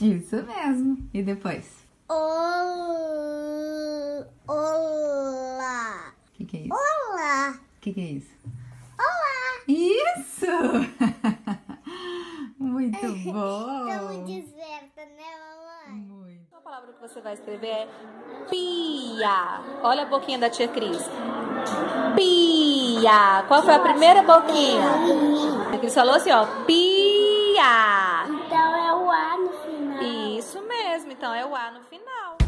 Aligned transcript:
Isso 0.00 0.36
mesmo. 0.44 0.96
E 1.12 1.20
depois? 1.22 1.84
Olá. 2.08 2.64
Olá. 4.46 6.14
O 6.28 6.32
que, 6.34 6.44
que 6.44 6.56
é 6.56 6.60
isso? 6.60 6.72
Olá. 6.72 7.50
O 7.50 7.80
que, 7.80 7.92
que 7.92 8.00
é 8.00 8.04
isso? 8.04 8.30
Olá. 8.98 9.60
Isso! 9.66 10.46
Muito 12.58 13.00
bom! 13.32 13.86
Tá 13.86 14.02
muito 14.02 14.30
esperta, 14.30 15.04
né, 15.04 15.24
mamãe? 15.88 16.00
Muito. 16.00 16.54
A 16.54 16.60
palavra 16.60 16.92
que 16.92 17.00
você 17.00 17.20
vai 17.20 17.34
escrever 17.34 17.66
é 17.68 17.88
pia. 18.48 19.60
Olha 19.82 20.02
a 20.02 20.06
boquinha 20.06 20.38
da 20.38 20.48
tia 20.50 20.68
Cris. 20.68 21.02
Pia. 22.14 23.44
Qual 23.48 23.62
foi 23.62 23.74
a 23.74 23.80
primeira 23.80 24.22
boquinha? 24.22 24.88
A 25.74 25.78
Cris 25.78 25.94
falou 25.94 26.14
assim, 26.14 26.30
ó, 26.30 26.46
pia. 26.66 28.17
Então 31.18 31.34
é 31.34 31.44
o 31.44 31.52
A 31.52 31.72
no 31.72 31.80
final. 31.82 32.38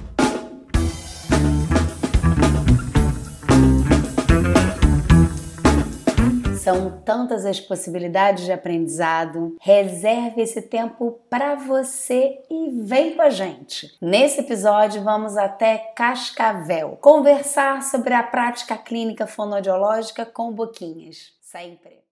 São 6.57 7.03
tantas 7.05 7.45
as 7.45 7.59
possibilidades 7.59 8.45
de 8.45 8.53
aprendizado. 8.53 9.57
Reserve 9.61 10.41
esse 10.41 10.63
tempo 10.63 11.21
para 11.29 11.57
você 11.57 12.45
e 12.49 12.71
vem 12.85 13.17
com 13.17 13.23
a 13.23 13.31
gente. 13.31 13.91
Nesse 14.01 14.41
episódio, 14.41 15.03
vamos 15.03 15.37
até 15.37 15.93
Cascavel 15.97 16.97
conversar 17.01 17.83
sobre 17.83 18.15
a 18.15 18.23
prática 18.23 18.77
clínica 18.77 19.27
fonoaudiológica 19.27 20.25
com 20.25 20.53
boquinhas. 20.53 21.33
Sempre. 21.41 22.10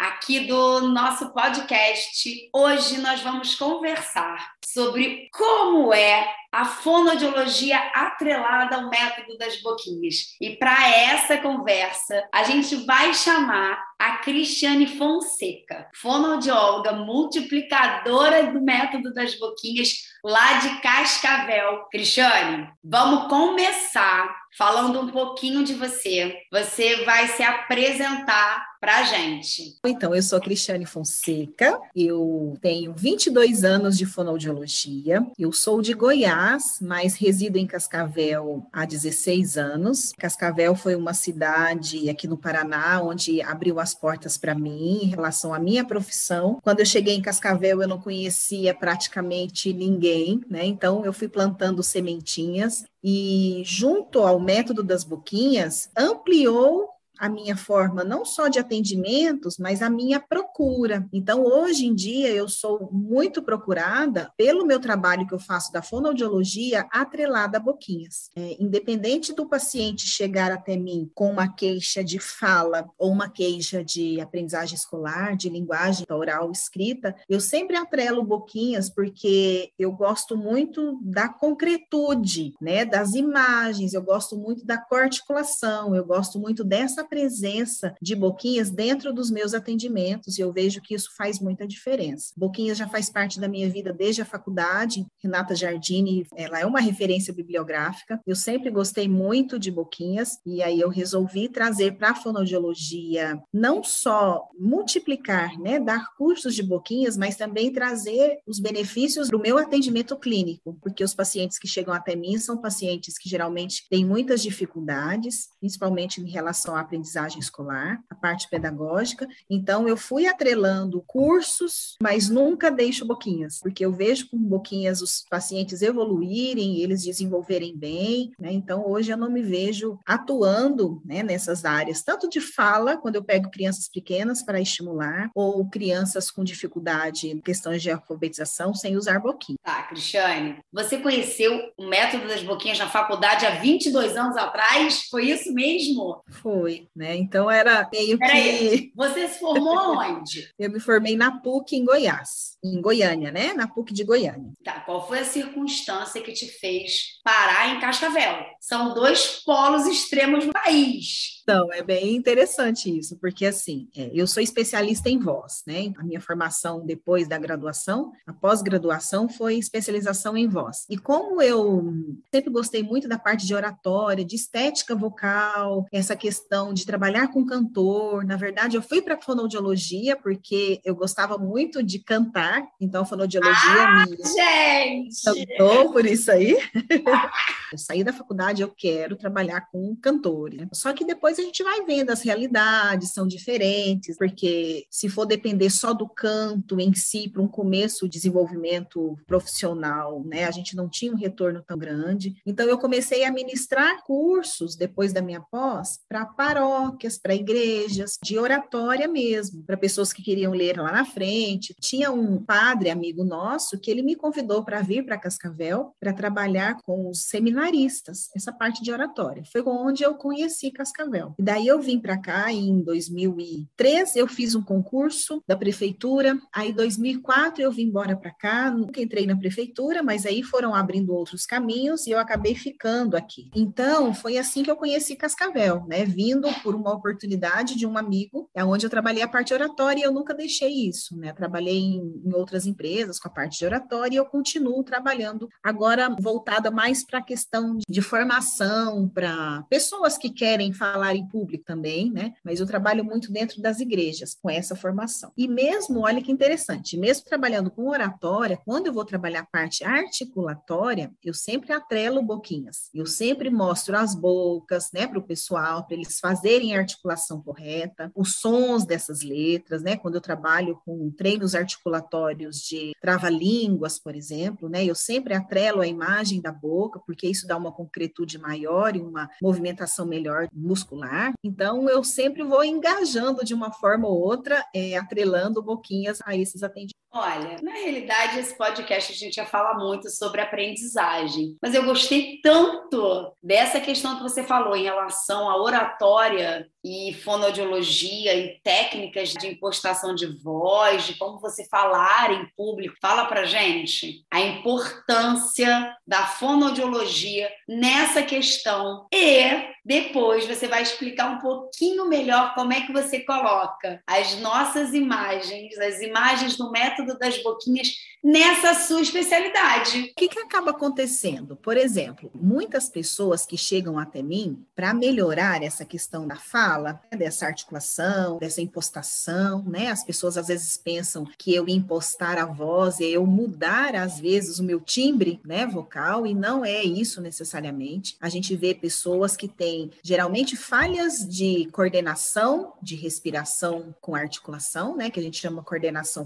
Aqui 0.00 0.46
do 0.46 0.88
nosso 0.88 1.30
podcast. 1.34 2.48
Hoje 2.54 2.96
nós 3.02 3.20
vamos 3.20 3.54
conversar 3.54 4.52
sobre 4.64 5.28
como 5.30 5.92
é 5.92 6.26
a 6.50 6.64
fonoaudiologia 6.64 7.78
atrelada 7.94 8.76
ao 8.76 8.88
método 8.88 9.36
das 9.36 9.60
boquinhas. 9.60 10.34
E 10.40 10.56
para 10.56 10.88
essa 10.88 11.36
conversa, 11.36 12.26
a 12.32 12.44
gente 12.44 12.76
vai 12.86 13.12
chamar 13.12 13.78
a 13.98 14.16
Cristiane 14.16 14.86
Fonseca, 14.86 15.86
fonoaudióloga 15.94 16.92
multiplicadora 16.92 18.50
do 18.50 18.60
método 18.62 19.12
das 19.12 19.38
boquinhas 19.38 19.90
lá 20.24 20.54
de 20.54 20.80
Cascavel. 20.80 21.84
Cristiane, 21.90 22.70
vamos 22.82 23.28
começar 23.28 24.34
falando 24.56 25.00
um 25.02 25.08
pouquinho 25.10 25.62
de 25.62 25.74
você. 25.74 26.34
Você 26.50 27.04
vai 27.04 27.28
se 27.28 27.42
apresentar 27.42 28.69
para 28.80 29.00
a 29.00 29.02
gente. 29.04 29.76
Então, 29.84 30.14
eu 30.14 30.22
sou 30.22 30.40
Cristiane 30.40 30.86
Fonseca, 30.86 31.78
eu 31.94 32.56
tenho 32.62 32.94
22 32.94 33.62
anos 33.62 33.98
de 33.98 34.06
fonoaudiologia, 34.06 35.24
eu 35.38 35.52
sou 35.52 35.82
de 35.82 35.92
Goiás, 35.92 36.78
mas 36.80 37.14
resido 37.14 37.58
em 37.58 37.66
Cascavel 37.66 38.66
há 38.72 38.86
16 38.86 39.58
anos. 39.58 40.12
Cascavel 40.18 40.74
foi 40.74 40.94
uma 40.96 41.12
cidade 41.12 42.08
aqui 42.08 42.26
no 42.26 42.38
Paraná 42.38 43.02
onde 43.02 43.42
abriu 43.42 43.78
as 43.78 43.94
portas 43.94 44.38
para 44.38 44.54
mim 44.54 45.00
em 45.02 45.08
relação 45.08 45.52
à 45.52 45.58
minha 45.58 45.84
profissão. 45.84 46.58
Quando 46.62 46.80
eu 46.80 46.86
cheguei 46.86 47.14
em 47.14 47.22
Cascavel, 47.22 47.82
eu 47.82 47.88
não 47.88 48.00
conhecia 48.00 48.72
praticamente 48.72 49.74
ninguém, 49.74 50.40
né? 50.48 50.64
Então, 50.64 51.04
eu 51.04 51.12
fui 51.12 51.28
plantando 51.28 51.82
sementinhas 51.82 52.84
e, 53.04 53.62
junto 53.64 54.20
ao 54.20 54.40
método 54.40 54.82
das 54.82 55.04
boquinhas, 55.04 55.90
ampliou 55.96 56.88
a 57.20 57.28
minha 57.28 57.54
forma 57.54 58.02
não 58.02 58.24
só 58.24 58.48
de 58.48 58.58
atendimentos, 58.58 59.58
mas 59.58 59.82
a 59.82 59.90
minha 59.90 60.18
procura. 60.18 61.06
Então, 61.12 61.44
hoje 61.44 61.84
em 61.84 61.94
dia, 61.94 62.30
eu 62.30 62.48
sou 62.48 62.88
muito 62.90 63.42
procurada 63.42 64.32
pelo 64.38 64.64
meu 64.64 64.80
trabalho 64.80 65.26
que 65.26 65.34
eu 65.34 65.38
faço 65.38 65.70
da 65.70 65.82
fonoaudiologia 65.82 66.88
atrelada 66.90 67.58
a 67.58 67.60
boquinhas. 67.60 68.30
É, 68.34 68.56
independente 68.58 69.34
do 69.34 69.46
paciente 69.46 70.06
chegar 70.06 70.50
até 70.50 70.78
mim 70.78 71.10
com 71.14 71.30
uma 71.30 71.46
queixa 71.46 72.02
de 72.02 72.18
fala 72.18 72.88
ou 72.96 73.10
uma 73.10 73.28
queixa 73.28 73.84
de 73.84 74.18
aprendizagem 74.18 74.74
escolar, 74.74 75.36
de 75.36 75.50
linguagem 75.50 76.06
oral 76.08 76.50
escrita, 76.50 77.14
eu 77.28 77.38
sempre 77.38 77.76
atrelo 77.76 78.24
boquinhas 78.24 78.88
porque 78.88 79.72
eu 79.78 79.92
gosto 79.92 80.38
muito 80.38 80.98
da 81.02 81.28
concretude, 81.28 82.54
né, 82.60 82.86
das 82.86 83.14
imagens, 83.14 83.92
eu 83.92 84.02
gosto 84.02 84.38
muito 84.38 84.64
da 84.64 84.78
corticulação, 84.78 85.94
eu 85.94 86.04
gosto 86.04 86.38
muito 86.38 86.64
dessa 86.64 87.04
presença 87.10 87.92
de 88.00 88.14
Boquinhas 88.14 88.70
dentro 88.70 89.12
dos 89.12 89.30
meus 89.30 89.52
atendimentos 89.52 90.38
e 90.38 90.40
eu 90.40 90.52
vejo 90.52 90.80
que 90.80 90.94
isso 90.94 91.10
faz 91.16 91.40
muita 91.40 91.66
diferença. 91.66 92.32
Boquinhas 92.36 92.78
já 92.78 92.88
faz 92.88 93.10
parte 93.10 93.40
da 93.40 93.48
minha 93.48 93.68
vida 93.68 93.92
desde 93.92 94.22
a 94.22 94.24
faculdade. 94.24 95.04
Renata 95.20 95.54
Giardini, 95.56 96.24
ela 96.36 96.60
é 96.60 96.64
uma 96.64 96.80
referência 96.80 97.34
bibliográfica. 97.34 98.20
Eu 98.24 98.36
sempre 98.36 98.70
gostei 98.70 99.08
muito 99.08 99.58
de 99.58 99.70
Boquinhas 99.72 100.38
e 100.46 100.62
aí 100.62 100.80
eu 100.80 100.88
resolvi 100.88 101.48
trazer 101.48 101.96
para 101.96 102.10
a 102.10 102.14
fonoaudiologia 102.14 103.42
não 103.52 103.82
só 103.82 104.48
multiplicar, 104.58 105.58
né, 105.58 105.80
dar 105.80 106.14
cursos 106.16 106.54
de 106.54 106.62
Boquinhas, 106.62 107.16
mas 107.16 107.36
também 107.36 107.72
trazer 107.72 108.38
os 108.46 108.60
benefícios 108.60 109.28
do 109.28 109.40
meu 109.40 109.58
atendimento 109.58 110.16
clínico, 110.16 110.78
porque 110.80 111.02
os 111.02 111.14
pacientes 111.14 111.58
que 111.58 111.66
chegam 111.66 111.92
até 111.92 112.14
mim 112.14 112.38
são 112.38 112.56
pacientes 112.56 113.18
que 113.18 113.28
geralmente 113.28 113.86
têm 113.90 114.04
muitas 114.04 114.40
dificuldades, 114.40 115.48
principalmente 115.58 116.20
em 116.20 116.30
relação 116.30 116.76
à 116.76 116.80
aprendizagem 116.80 116.99
escolar, 117.38 118.02
a 118.08 118.14
parte 118.14 118.48
pedagógica. 118.48 119.26
Então, 119.48 119.88
eu 119.88 119.96
fui 119.96 120.26
atrelando 120.26 121.02
cursos, 121.06 121.96
mas 122.02 122.28
nunca 122.28 122.70
deixo 122.70 123.04
boquinhas, 123.04 123.60
porque 123.60 123.84
eu 123.84 123.92
vejo 123.92 124.28
com 124.30 124.38
boquinhas 124.38 125.00
os 125.00 125.24
pacientes 125.28 125.82
evoluírem, 125.82 126.80
eles 126.80 127.04
desenvolverem 127.04 127.76
bem, 127.76 128.32
né? 128.38 128.52
Então, 128.52 128.88
hoje 128.88 129.10
eu 129.10 129.16
não 129.16 129.30
me 129.30 129.42
vejo 129.42 129.98
atuando 130.06 131.00
né, 131.04 131.22
nessas 131.22 131.64
áreas, 131.64 132.02
tanto 132.02 132.28
de 132.28 132.40
fala, 132.40 132.96
quando 132.96 133.16
eu 133.16 133.24
pego 133.24 133.50
crianças 133.50 133.88
pequenas 133.88 134.42
para 134.42 134.60
estimular, 134.60 135.30
ou 135.34 135.68
crianças 135.68 136.30
com 136.30 136.44
dificuldade 136.44 137.28
em 137.28 137.40
questões 137.40 137.82
de 137.82 137.90
alfabetização 137.90 138.74
sem 138.74 138.96
usar 138.96 139.20
boquinha. 139.20 139.58
Tá, 139.62 139.82
Cristiane, 139.84 140.58
você 140.72 140.98
conheceu 140.98 141.72
o 141.76 141.88
método 141.88 142.28
das 142.28 142.42
boquinhas 142.42 142.78
na 142.78 142.88
faculdade 142.88 143.46
há 143.46 143.56
22 143.56 144.16
anos 144.16 144.36
atrás? 144.36 145.02
Foi 145.10 145.26
isso 145.26 145.52
mesmo? 145.52 146.22
Foi, 146.28 146.88
né? 146.94 147.16
Então 147.16 147.50
era 147.50 147.88
meio 147.92 148.18
Peraí, 148.18 148.68
que. 148.68 148.92
você 148.94 149.28
se 149.28 149.38
formou 149.38 149.96
onde? 149.96 150.48
Eu 150.58 150.70
me 150.70 150.80
formei 150.80 151.16
na 151.16 151.40
PUC 151.40 151.76
em 151.76 151.84
Goiás, 151.84 152.58
em 152.64 152.80
Goiânia, 152.80 153.30
né? 153.30 153.52
Na 153.52 153.68
PUC 153.68 153.92
de 153.92 154.04
Goiânia. 154.04 154.52
Tá, 154.64 154.80
qual 154.80 155.06
foi 155.06 155.20
a 155.20 155.24
circunstância 155.24 156.20
que 156.20 156.32
te 156.32 156.46
fez 156.46 157.20
parar 157.24 157.74
em 157.74 157.80
Cascavel? 157.80 158.44
São 158.60 158.94
dois 158.94 159.42
polos 159.44 159.86
extremos 159.86 160.46
do 160.46 160.52
país. 160.52 161.39
Então, 161.50 161.72
é 161.72 161.82
bem 161.82 162.14
interessante 162.14 162.96
isso, 162.96 163.16
porque 163.16 163.44
assim, 163.44 163.88
é, 163.96 164.08
eu 164.14 164.24
sou 164.24 164.40
especialista 164.40 165.10
em 165.10 165.18
voz, 165.18 165.64
né? 165.66 165.92
A 165.98 166.04
minha 166.04 166.20
formação 166.20 166.86
depois 166.86 167.26
da 167.26 167.36
graduação, 167.38 168.12
a 168.24 168.32
pós-graduação 168.32 169.28
foi 169.28 169.56
especialização 169.56 170.36
em 170.36 170.46
voz. 170.46 170.86
E 170.88 170.96
como 170.96 171.42
eu 171.42 171.92
sempre 172.32 172.50
gostei 172.52 172.84
muito 172.84 173.08
da 173.08 173.18
parte 173.18 173.44
de 173.44 173.52
oratória, 173.52 174.24
de 174.24 174.36
estética 174.36 174.94
vocal, 174.94 175.86
essa 175.90 176.14
questão 176.14 176.72
de 176.72 176.86
trabalhar 176.86 177.32
com 177.32 177.44
cantor, 177.44 178.24
na 178.24 178.36
verdade, 178.36 178.76
eu 178.76 178.82
fui 178.82 179.02
para 179.02 179.14
a 179.14 179.20
fonoaudiologia 179.20 180.14
porque 180.16 180.80
eu 180.84 180.94
gostava 180.94 181.36
muito 181.36 181.82
de 181.82 181.98
cantar, 181.98 182.62
então 182.80 183.02
a 183.02 183.04
fonoaudiologia 183.04 183.58
Ah, 183.60 184.06
me 184.08 184.16
Gente! 184.16 185.24
cantou 185.24 185.90
por 185.90 186.06
isso 186.06 186.30
aí. 186.30 186.56
eu 187.72 187.78
saí 187.78 188.04
da 188.04 188.12
faculdade, 188.12 188.62
eu 188.62 188.68
quero 188.68 189.16
trabalhar 189.16 189.62
com 189.72 189.96
cantores. 189.96 190.60
né? 190.60 190.68
Só 190.72 190.92
que 190.92 191.04
depois 191.04 191.39
a 191.40 191.44
gente 191.44 191.62
vai 191.62 191.84
vendo 191.84 192.10
as 192.10 192.22
realidades 192.22 193.12
são 193.12 193.26
diferentes, 193.26 194.16
porque 194.16 194.86
se 194.90 195.08
for 195.08 195.26
depender 195.26 195.70
só 195.70 195.92
do 195.92 196.08
canto 196.08 196.78
em 196.78 196.94
si 196.94 197.28
para 197.28 197.42
um 197.42 197.48
começo 197.48 198.06
de 198.06 198.20
desenvolvimento 198.20 199.16
profissional, 199.26 200.22
né, 200.24 200.44
a 200.44 200.50
gente 200.50 200.76
não 200.76 200.88
tinha 200.88 201.12
um 201.12 201.16
retorno 201.16 201.62
tão 201.66 201.78
grande. 201.78 202.36
Então 202.44 202.66
eu 202.66 202.78
comecei 202.78 203.24
a 203.24 203.32
ministrar 203.32 204.04
cursos 204.04 204.76
depois 204.76 205.12
da 205.12 205.22
minha 205.22 205.40
pós 205.40 205.98
para 206.08 206.26
paróquias, 206.26 207.18
para 207.18 207.34
igrejas, 207.34 208.18
de 208.22 208.38
oratória 208.38 209.08
mesmo, 209.08 209.62
para 209.64 209.76
pessoas 209.76 210.12
que 210.12 210.22
queriam 210.22 210.52
ler 210.52 210.78
lá 210.78 210.92
na 210.92 211.04
frente. 211.04 211.74
Tinha 211.80 212.12
um 212.12 212.42
padre 212.42 212.90
amigo 212.90 213.24
nosso 213.24 213.78
que 213.78 213.90
ele 213.90 214.02
me 214.02 214.14
convidou 214.14 214.62
para 214.62 214.82
vir 214.82 215.04
para 215.04 215.18
Cascavel 215.18 215.94
para 215.98 216.12
trabalhar 216.12 216.76
com 216.82 217.08
os 217.08 217.24
seminaristas, 217.24 218.28
essa 218.36 218.52
parte 218.52 218.82
de 218.82 218.92
oratória. 218.92 219.42
Foi 219.50 219.62
onde 219.62 220.02
eu 220.02 220.14
conheci 220.14 220.70
Cascavel. 220.70 221.29
E 221.38 221.42
daí 221.42 221.66
eu 221.66 221.80
vim 221.80 221.98
para 221.98 222.18
cá 222.18 222.52
em 222.52 222.82
2003, 222.82 224.16
eu 224.16 224.26
fiz 224.26 224.54
um 224.54 224.62
concurso 224.62 225.42
da 225.46 225.56
prefeitura. 225.56 226.38
Aí 226.52 226.70
em 226.70 226.74
2004 226.74 227.62
eu 227.62 227.72
vim 227.72 227.84
embora 227.84 228.16
para 228.16 228.30
cá, 228.30 228.70
nunca 228.70 229.00
entrei 229.00 229.26
na 229.26 229.36
prefeitura, 229.36 230.02
mas 230.02 230.26
aí 230.26 230.42
foram 230.42 230.74
abrindo 230.74 231.14
outros 231.14 231.46
caminhos 231.46 232.06
e 232.06 232.10
eu 232.10 232.18
acabei 232.18 232.54
ficando 232.54 233.16
aqui. 233.16 233.50
Então, 233.54 234.14
foi 234.14 234.38
assim 234.38 234.62
que 234.62 234.70
eu 234.70 234.76
conheci 234.76 235.16
Cascavel, 235.16 235.84
né? 235.86 236.04
Vindo 236.04 236.48
por 236.62 236.74
uma 236.74 236.92
oportunidade 236.92 237.76
de 237.76 237.86
um 237.86 237.96
amigo 237.96 238.48
é 238.54 238.64
onde 238.64 238.86
eu 238.86 238.90
trabalhei 238.90 239.22
a 239.22 239.28
parte 239.28 239.52
oratória 239.52 240.00
e 240.00 240.04
eu 240.04 240.12
nunca 240.12 240.34
deixei 240.34 240.88
isso, 240.88 241.16
né? 241.16 241.32
Trabalhei 241.32 241.78
em, 241.78 242.22
em 242.24 242.34
outras 242.34 242.66
empresas 242.66 243.18
com 243.18 243.28
a 243.28 243.32
parte 243.32 243.58
de 243.58 243.64
oratória 243.64 244.14
e 244.14 244.18
eu 244.18 244.26
continuo 244.26 244.82
trabalhando 244.82 245.48
agora 245.62 246.14
voltada 246.20 246.70
mais 246.70 247.04
para 247.04 247.18
a 247.18 247.22
questão 247.22 247.76
de, 247.76 247.84
de 247.88 248.02
formação 248.02 249.08
para 249.08 249.62
pessoas 249.68 250.16
que 250.16 250.30
querem 250.30 250.72
falar 250.72 251.09
em 251.14 251.26
público 251.26 251.64
também, 251.64 252.10
né? 252.10 252.34
Mas 252.44 252.60
eu 252.60 252.66
trabalho 252.66 253.04
muito 253.04 253.32
dentro 253.32 253.60
das 253.60 253.80
igrejas 253.80 254.36
com 254.40 254.50
essa 254.50 254.74
formação. 254.74 255.32
E 255.36 255.48
mesmo, 255.48 256.00
olha 256.00 256.22
que 256.22 256.32
interessante, 256.32 256.96
mesmo 256.96 257.24
trabalhando 257.24 257.70
com 257.70 257.88
oratória, 257.88 258.60
quando 258.64 258.86
eu 258.86 258.92
vou 258.92 259.04
trabalhar 259.04 259.40
a 259.40 259.46
parte 259.46 259.84
articulatória, 259.84 261.12
eu 261.24 261.34
sempre 261.34 261.72
atrelo 261.72 262.22
boquinhas. 262.22 262.90
Eu 262.94 263.06
sempre 263.06 263.50
mostro 263.50 263.96
as 263.96 264.14
bocas, 264.14 264.90
né, 264.92 265.06
para 265.06 265.18
o 265.18 265.22
pessoal, 265.22 265.84
para 265.86 265.96
eles 265.96 266.18
fazerem 266.18 266.74
a 266.74 266.80
articulação 266.80 267.42
correta, 267.42 268.10
os 268.14 268.36
sons 268.36 268.84
dessas 268.84 269.22
letras, 269.22 269.82
né? 269.82 269.96
Quando 269.96 270.16
eu 270.16 270.20
trabalho 270.20 270.80
com 270.84 271.10
treinos 271.10 271.54
articulatórios 271.54 272.58
de 272.58 272.92
trava-línguas, 273.00 273.98
por 273.98 274.14
exemplo, 274.14 274.68
né? 274.68 274.84
Eu 274.84 274.94
sempre 274.94 275.34
atrelo 275.34 275.80
a 275.80 275.86
imagem 275.86 276.40
da 276.40 276.52
boca, 276.52 277.00
porque 277.06 277.26
isso 277.26 277.46
dá 277.46 277.56
uma 277.56 277.72
concretude 277.72 278.38
maior 278.38 278.96
e 278.96 279.00
uma 279.00 279.30
movimentação 279.42 280.06
melhor 280.06 280.48
muscular. 280.52 280.99
Então, 281.42 281.88
eu 281.88 282.02
sempre 282.04 282.42
vou 282.42 282.64
engajando 282.64 283.44
de 283.44 283.54
uma 283.54 283.72
forma 283.72 284.08
ou 284.08 284.18
outra, 284.20 284.64
é, 284.74 284.96
atrelando 284.96 285.62
boquinhas 285.62 286.20
a 286.24 286.36
esses 286.36 286.62
atendimentos. 286.62 286.94
Olha, 287.12 287.56
na 287.60 287.72
realidade, 287.72 288.38
esse 288.38 288.56
podcast 288.56 289.12
a 289.12 289.16
gente 289.16 289.34
já 289.34 289.44
fala 289.44 289.74
muito 289.74 290.08
sobre 290.08 290.40
aprendizagem, 290.40 291.56
mas 291.60 291.74
eu 291.74 291.84
gostei 291.84 292.40
tanto 292.40 293.32
dessa 293.42 293.80
questão 293.80 294.16
que 294.16 294.22
você 294.22 294.44
falou 294.44 294.76
em 294.76 294.84
relação 294.84 295.50
à 295.50 295.60
oratória 295.60 296.68
e 296.84 297.12
fonoaudiologia 297.24 298.32
e 298.34 298.60
técnicas 298.62 299.30
de 299.30 299.48
impostação 299.48 300.14
de 300.14 300.26
voz, 300.40 301.04
de 301.04 301.14
como 301.14 301.40
você 301.40 301.66
falar 301.68 302.30
em 302.30 302.46
público. 302.56 302.94
Fala 303.02 303.24
pra 303.26 303.44
gente 303.44 304.24
a 304.30 304.40
importância 304.40 305.92
da 306.06 306.26
fonoaudiologia 306.26 307.50
nessa 307.68 308.22
questão 308.22 309.08
e 309.12 309.68
depois 309.84 310.46
você 310.46 310.68
vai 310.68 310.82
explicar 310.82 311.30
um 311.30 311.38
pouquinho 311.38 312.06
melhor 312.06 312.54
como 312.54 312.72
é 312.72 312.82
que 312.82 312.92
você 312.92 313.20
coloca 313.20 314.00
as 314.06 314.38
nossas 314.38 314.94
imagens, 314.94 315.76
as 315.78 316.00
imagens 316.00 316.56
do 316.56 316.70
método 316.70 316.99
das 317.06 317.42
boquinhas 317.42 317.96
nessa 318.22 318.74
sua 318.74 319.00
especialidade. 319.00 320.12
O 320.12 320.14
que, 320.14 320.28
que 320.28 320.38
acaba 320.38 320.70
acontecendo? 320.70 321.56
Por 321.56 321.76
exemplo, 321.76 322.30
muitas 322.34 322.88
pessoas 322.88 323.46
que 323.46 323.56
chegam 323.56 323.98
até 323.98 324.22
mim 324.22 324.62
para 324.74 324.92
melhorar 324.92 325.62
essa 325.62 325.84
questão 325.84 326.26
da 326.26 326.36
fala, 326.36 327.00
né, 327.10 327.18
dessa 327.18 327.46
articulação, 327.46 328.38
dessa 328.38 328.60
impostação, 328.60 329.62
né? 329.62 329.88
As 329.88 330.04
pessoas 330.04 330.36
às 330.36 330.48
vezes 330.48 330.76
pensam 330.76 331.24
que 331.38 331.54
eu 331.54 331.68
impostar 331.68 332.38
a 332.38 332.44
voz 332.44 333.00
é 333.00 333.04
eu 333.04 333.26
mudar 333.26 333.94
às 333.94 334.20
vezes 334.20 334.58
o 334.58 334.64
meu 334.64 334.80
timbre, 334.80 335.40
né, 335.44 335.66
vocal 335.66 336.26
e 336.26 336.34
não 336.34 336.64
é 336.64 336.82
isso 336.82 337.20
necessariamente. 337.20 338.16
A 338.20 338.28
gente 338.28 338.54
vê 338.54 338.74
pessoas 338.74 339.36
que 339.36 339.48
têm 339.48 339.90
geralmente 340.02 340.56
falhas 340.56 341.26
de 341.26 341.68
coordenação, 341.72 342.74
de 342.82 342.96
respiração 342.96 343.94
com 344.00 344.14
articulação, 344.14 344.96
né, 344.96 345.10
que 345.10 345.18
a 345.18 345.22
gente 345.22 345.38
chama 345.38 345.62
coordenação 345.62 346.24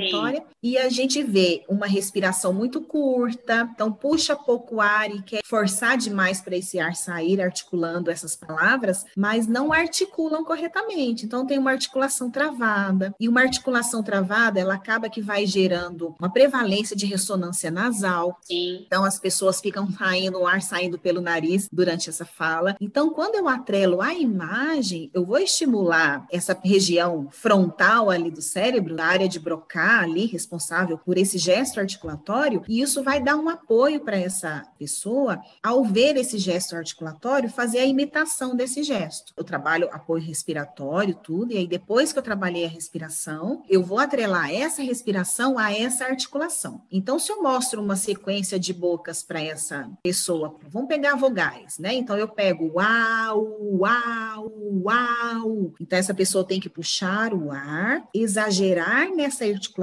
articulatória, 0.00 0.40
Sim. 0.40 0.46
e 0.62 0.78
a 0.78 0.88
gente 0.88 1.22
vê 1.22 1.64
uma 1.68 1.86
respiração 1.86 2.52
muito 2.52 2.80
curta, 2.80 3.68
então 3.74 3.92
puxa 3.92 4.34
pouco 4.36 4.80
ar 4.80 5.10
e 5.10 5.22
quer 5.22 5.40
forçar 5.44 5.96
demais 5.96 6.40
para 6.40 6.56
esse 6.56 6.78
ar 6.78 6.94
sair 6.94 7.40
articulando 7.40 8.10
essas 8.10 8.36
palavras, 8.36 9.04
mas 9.16 9.46
não 9.46 9.72
articulam 9.72 10.44
corretamente. 10.44 11.26
Então 11.26 11.46
tem 11.46 11.58
uma 11.58 11.70
articulação 11.70 12.30
travada, 12.30 13.14
e 13.18 13.28
uma 13.28 13.42
articulação 13.42 14.02
travada, 14.02 14.60
ela 14.60 14.74
acaba 14.74 15.08
que 15.08 15.20
vai 15.20 15.46
gerando 15.46 16.14
uma 16.18 16.30
prevalência 16.30 16.96
de 16.96 17.06
ressonância 17.06 17.70
nasal. 17.70 18.38
Sim. 18.42 18.84
Então 18.86 19.04
as 19.04 19.18
pessoas 19.18 19.60
ficam 19.60 19.90
saindo, 19.90 20.40
o 20.40 20.46
ar 20.46 20.62
saindo 20.62 20.98
pelo 20.98 21.20
nariz 21.20 21.68
durante 21.70 22.08
essa 22.08 22.24
fala. 22.24 22.76
Então 22.80 23.10
quando 23.10 23.34
eu 23.34 23.48
atrelo 23.48 24.00
a 24.00 24.14
imagem, 24.14 25.10
eu 25.12 25.24
vou 25.24 25.38
estimular 25.38 26.26
essa 26.30 26.58
região 26.62 27.28
frontal 27.30 28.10
ali 28.10 28.30
do 28.30 28.42
cérebro, 28.42 29.00
a 29.00 29.04
área 29.04 29.28
de 29.28 29.38
Broca 29.38 29.89
ali 29.98 30.26
responsável 30.26 30.96
por 30.96 31.18
esse 31.18 31.38
gesto 31.38 31.80
articulatório, 31.80 32.62
e 32.68 32.80
isso 32.80 33.02
vai 33.02 33.20
dar 33.20 33.36
um 33.36 33.48
apoio 33.48 34.00
para 34.00 34.16
essa 34.16 34.62
pessoa 34.78 35.40
ao 35.62 35.84
ver 35.84 36.16
esse 36.16 36.38
gesto 36.38 36.76
articulatório 36.76 37.50
fazer 37.50 37.78
a 37.78 37.86
imitação 37.86 38.54
desse 38.54 38.82
gesto. 38.82 39.32
Eu 39.36 39.44
trabalho 39.44 39.88
apoio 39.92 40.22
respiratório, 40.22 41.14
tudo, 41.14 41.52
e 41.52 41.56
aí 41.56 41.66
depois 41.66 42.12
que 42.12 42.18
eu 42.18 42.22
trabalhei 42.22 42.64
a 42.64 42.68
respiração, 42.68 43.62
eu 43.68 43.82
vou 43.82 43.98
atrelar 43.98 44.52
essa 44.52 44.82
respiração 44.82 45.58
a 45.58 45.72
essa 45.72 46.04
articulação. 46.04 46.82
Então, 46.90 47.18
se 47.18 47.32
eu 47.32 47.42
mostro 47.42 47.82
uma 47.82 47.96
sequência 47.96 48.58
de 48.58 48.72
bocas 48.72 49.22
para 49.22 49.40
essa 49.40 49.90
pessoa, 50.02 50.56
vamos 50.68 50.88
pegar 50.88 51.16
vogais, 51.16 51.78
né? 51.78 51.94
Então, 51.94 52.16
eu 52.16 52.28
pego 52.28 52.72
uau, 52.74 53.58
uau, 53.78 54.52
uau. 54.84 55.72
Então, 55.80 55.98
essa 55.98 56.14
pessoa 56.14 56.44
tem 56.44 56.60
que 56.60 56.68
puxar 56.68 57.32
o 57.32 57.50
ar, 57.50 58.04
exagerar 58.14 59.10
nessa 59.14 59.44
articulação, 59.44 59.79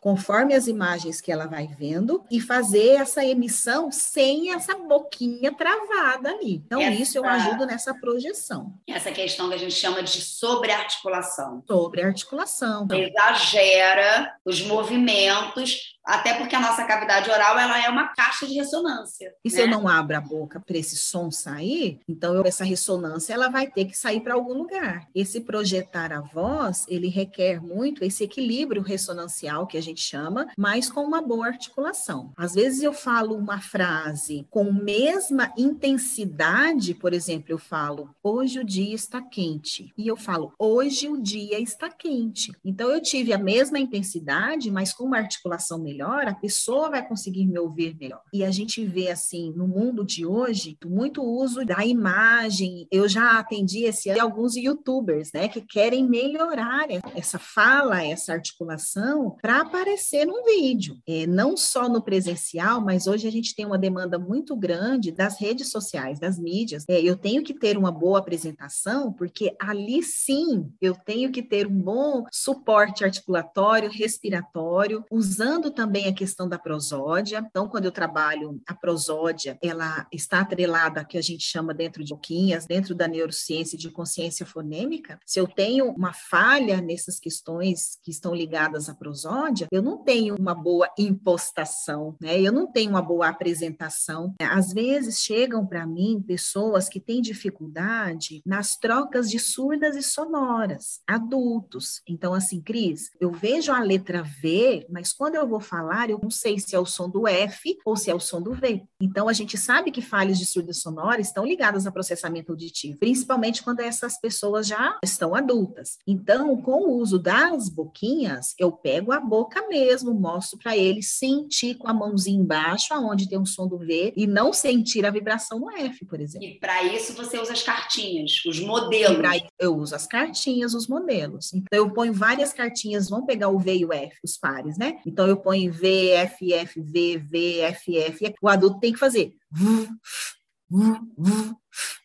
conforme 0.00 0.54
as 0.54 0.66
imagens 0.66 1.20
que 1.20 1.30
ela 1.30 1.46
vai 1.46 1.66
vendo, 1.66 2.24
e 2.30 2.40
fazer 2.40 2.96
essa 2.96 3.24
emissão 3.24 3.90
sem 3.92 4.52
essa 4.52 4.74
boquinha 4.74 5.52
travada 5.52 6.30
ali. 6.30 6.62
Então, 6.66 6.80
essa... 6.80 7.02
isso 7.02 7.18
eu 7.18 7.24
ajudo 7.24 7.66
nessa 7.66 7.94
projeção. 7.94 8.74
Essa 8.86 9.12
questão 9.12 9.48
que 9.48 9.54
a 9.54 9.58
gente 9.58 9.74
chama 9.74 10.02
de 10.02 10.20
sobrearticulação. 10.20 11.62
Sobrearticulação. 11.66 12.88
Exagera 12.90 14.34
os 14.44 14.62
movimentos 14.62 15.98
até 16.04 16.34
porque 16.34 16.56
a 16.56 16.60
nossa 16.60 16.84
cavidade 16.84 17.30
oral 17.30 17.58
ela 17.58 17.84
é 17.84 17.88
uma 17.88 18.08
caixa 18.08 18.46
de 18.46 18.54
ressonância. 18.54 19.32
E 19.44 19.48
né? 19.48 19.54
se 19.54 19.60
eu 19.60 19.68
não 19.68 19.86
abro 19.86 20.16
a 20.16 20.20
boca 20.20 20.60
para 20.60 20.76
esse 20.76 20.96
som 20.96 21.30
sair, 21.30 22.00
então 22.08 22.34
eu, 22.34 22.44
essa 22.44 22.64
ressonância 22.64 23.34
ela 23.34 23.48
vai 23.48 23.66
ter 23.66 23.84
que 23.84 23.96
sair 23.96 24.20
para 24.20 24.34
algum 24.34 24.54
lugar. 24.54 25.06
Esse 25.14 25.40
projetar 25.40 26.12
a 26.12 26.20
voz, 26.20 26.86
ele 26.88 27.08
requer 27.08 27.60
muito 27.60 28.04
esse 28.04 28.24
equilíbrio 28.24 28.82
ressonancial 28.82 29.66
que 29.66 29.76
a 29.76 29.82
gente 29.82 30.00
chama, 30.00 30.46
mas 30.56 30.90
com 30.90 31.02
uma 31.02 31.22
boa 31.22 31.46
articulação. 31.46 32.32
Às 32.36 32.54
vezes 32.54 32.82
eu 32.82 32.92
falo 32.92 33.36
uma 33.36 33.60
frase 33.60 34.46
com 34.50 34.72
mesma 34.72 35.52
intensidade, 35.56 36.94
por 36.94 37.12
exemplo, 37.12 37.46
eu 37.50 37.58
falo 37.58 38.14
hoje 38.22 38.58
o 38.58 38.64
dia 38.64 38.94
está 38.94 39.20
quente 39.20 39.92
e 39.96 40.08
eu 40.08 40.16
falo 40.16 40.52
hoje 40.58 41.08
o 41.08 41.20
dia 41.20 41.60
está 41.60 41.88
quente. 41.88 42.52
Então 42.64 42.90
eu 42.90 43.00
tive 43.00 43.32
a 43.32 43.38
mesma 43.38 43.78
intensidade, 43.78 44.70
mas 44.70 44.92
com 44.92 45.04
uma 45.04 45.18
articulação 45.18 45.78
melhor, 45.90 46.26
a 46.26 46.34
pessoa 46.34 46.90
vai 46.90 47.06
conseguir 47.06 47.46
me 47.46 47.58
ouvir 47.58 47.96
melhor. 47.98 48.22
E 48.32 48.44
a 48.44 48.50
gente 48.50 48.84
vê 48.84 49.10
assim, 49.10 49.52
no 49.56 49.66
mundo 49.66 50.04
de 50.04 50.24
hoje, 50.24 50.78
muito 50.86 51.22
uso 51.22 51.64
da 51.64 51.84
imagem. 51.84 52.86
Eu 52.90 53.08
já 53.08 53.38
atendi 53.38 53.84
esse 53.84 54.08
ano 54.08 54.20
alguns 54.20 54.54
youtubers, 54.54 55.32
né, 55.32 55.48
que 55.48 55.60
querem 55.60 56.08
melhorar 56.08 56.86
essa 57.16 57.38
fala, 57.38 58.04
essa 58.04 58.32
articulação 58.32 59.36
para 59.42 59.62
aparecer 59.62 60.26
num 60.26 60.44
vídeo. 60.44 60.96
É, 61.06 61.26
não 61.26 61.56
só 61.56 61.88
no 61.88 62.02
presencial, 62.02 62.80
mas 62.80 63.06
hoje 63.06 63.26
a 63.26 63.32
gente 63.32 63.54
tem 63.54 63.66
uma 63.66 63.78
demanda 63.78 64.18
muito 64.18 64.54
grande 64.54 65.10
das 65.10 65.40
redes 65.40 65.70
sociais, 65.70 66.20
das 66.20 66.38
mídias. 66.38 66.84
É, 66.88 67.00
eu 67.00 67.16
tenho 67.16 67.42
que 67.42 67.54
ter 67.54 67.76
uma 67.76 67.90
boa 67.90 68.18
apresentação, 68.18 69.12
porque 69.12 69.56
ali 69.58 70.02
sim 70.02 70.70
eu 70.80 70.94
tenho 70.94 71.32
que 71.32 71.42
ter 71.42 71.66
um 71.66 71.78
bom 71.78 72.24
suporte 72.30 73.04
articulatório, 73.04 73.90
respiratório, 73.90 75.04
usando 75.10 75.70
também 75.80 76.08
a 76.08 76.12
questão 76.12 76.46
da 76.46 76.58
prosódia. 76.58 77.42
Então, 77.48 77.66
quando 77.66 77.86
eu 77.86 77.90
trabalho 77.90 78.60
a 78.68 78.74
prosódia, 78.74 79.58
ela 79.62 80.06
está 80.12 80.40
atrelada, 80.40 81.06
que 81.06 81.16
a 81.16 81.22
gente 81.22 81.42
chama 81.42 81.72
dentro 81.72 82.04
de 82.04 82.12
boquinhas, 82.12 82.66
dentro 82.66 82.94
da 82.94 83.08
neurociência 83.08 83.78
de 83.78 83.90
consciência 83.90 84.44
fonêmica. 84.44 85.18
Se 85.24 85.40
eu 85.40 85.46
tenho 85.46 85.86
uma 85.92 86.12
falha 86.12 86.82
nessas 86.82 87.18
questões 87.18 87.98
que 88.02 88.10
estão 88.10 88.34
ligadas 88.34 88.90
à 88.90 88.94
prosódia, 88.94 89.68
eu 89.72 89.80
não 89.80 90.04
tenho 90.04 90.34
uma 90.38 90.54
boa 90.54 90.86
impostação, 90.98 92.14
né? 92.20 92.38
Eu 92.38 92.52
não 92.52 92.70
tenho 92.70 92.90
uma 92.90 93.00
boa 93.00 93.28
apresentação. 93.28 94.34
Às 94.38 94.74
vezes 94.74 95.20
chegam 95.20 95.66
para 95.66 95.86
mim 95.86 96.22
pessoas 96.26 96.90
que 96.90 97.00
têm 97.00 97.22
dificuldade 97.22 98.42
nas 98.44 98.76
trocas 98.76 99.30
de 99.30 99.38
surdas 99.38 99.96
e 99.96 100.02
sonoras, 100.02 101.00
adultos. 101.06 102.02
Então, 102.06 102.34
assim, 102.34 102.60
Cris, 102.60 103.10
eu 103.18 103.32
vejo 103.32 103.72
a 103.72 103.80
letra 103.80 104.22
V, 104.22 104.86
mas 104.90 105.12
quando 105.14 105.36
eu 105.36 105.48
vou 105.48 105.60
falar, 105.70 106.10
eu 106.10 106.18
não 106.20 106.30
sei 106.30 106.58
se 106.58 106.74
é 106.74 106.78
o 106.78 106.84
som 106.84 107.08
do 107.08 107.28
F 107.28 107.78
ou 107.84 107.96
se 107.96 108.10
é 108.10 108.14
o 108.14 108.20
som 108.20 108.42
do 108.42 108.52
V. 108.52 108.82
Então, 109.00 109.28
a 109.28 109.32
gente 109.32 109.56
sabe 109.56 109.92
que 109.92 110.02
falhas 110.02 110.38
de 110.38 110.44
surdo 110.44 110.74
sonora 110.74 111.20
estão 111.20 111.46
ligadas 111.46 111.86
a 111.86 111.92
processamento 111.92 112.50
auditivo, 112.50 112.98
principalmente 112.98 113.62
quando 113.62 113.80
essas 113.80 114.20
pessoas 114.20 114.66
já 114.66 114.98
estão 115.04 115.34
adultas. 115.34 115.98
Então, 116.06 116.60
com 116.60 116.88
o 116.88 116.96
uso 116.98 117.18
das 117.18 117.68
boquinhas, 117.68 118.54
eu 118.58 118.72
pego 118.72 119.12
a 119.12 119.20
boca 119.20 119.66
mesmo, 119.68 120.12
mostro 120.12 120.58
para 120.58 120.76
ele 120.76 121.02
sentir 121.02 121.76
com 121.76 121.88
a 121.88 121.94
mãozinha 121.94 122.40
embaixo, 122.40 122.92
aonde 122.92 123.28
tem 123.28 123.38
um 123.38 123.46
som 123.46 123.68
do 123.68 123.78
V, 123.78 124.12
e 124.16 124.26
não 124.26 124.52
sentir 124.52 125.06
a 125.06 125.10
vibração 125.10 125.60
no 125.60 125.70
F, 125.70 126.04
por 126.04 126.20
exemplo. 126.20 126.48
E 126.48 126.58
para 126.58 126.82
isso 126.82 127.12
você 127.14 127.38
usa 127.38 127.52
as 127.52 127.62
cartinhas, 127.62 128.44
os 128.44 128.58
modelos. 128.60 129.20
Eu 129.58 129.76
uso 129.76 129.94
as 129.94 130.06
cartinhas, 130.06 130.74
os 130.74 130.88
modelos. 130.88 131.52
Então, 131.52 131.78
eu 131.78 131.90
ponho 131.92 132.12
várias 132.12 132.52
cartinhas, 132.52 133.08
vamos 133.08 133.26
pegar 133.26 133.48
o 133.48 133.58
V 133.58 133.76
e 133.76 133.84
o 133.84 133.92
F, 133.92 134.16
os 134.24 134.36
pares, 134.36 134.76
né? 134.76 134.98
Então, 135.06 135.26
eu 135.26 135.36
ponho 135.36 135.59
V, 135.68 136.10
F, 136.12 136.52
F, 136.52 136.80
V, 136.80 137.18
V, 137.18 137.60
F, 137.60 137.96
F. 137.98 138.34
O 138.40 138.48
adulto 138.48 138.80
tem 138.80 138.92
que 138.92 138.98
fazer. 138.98 139.34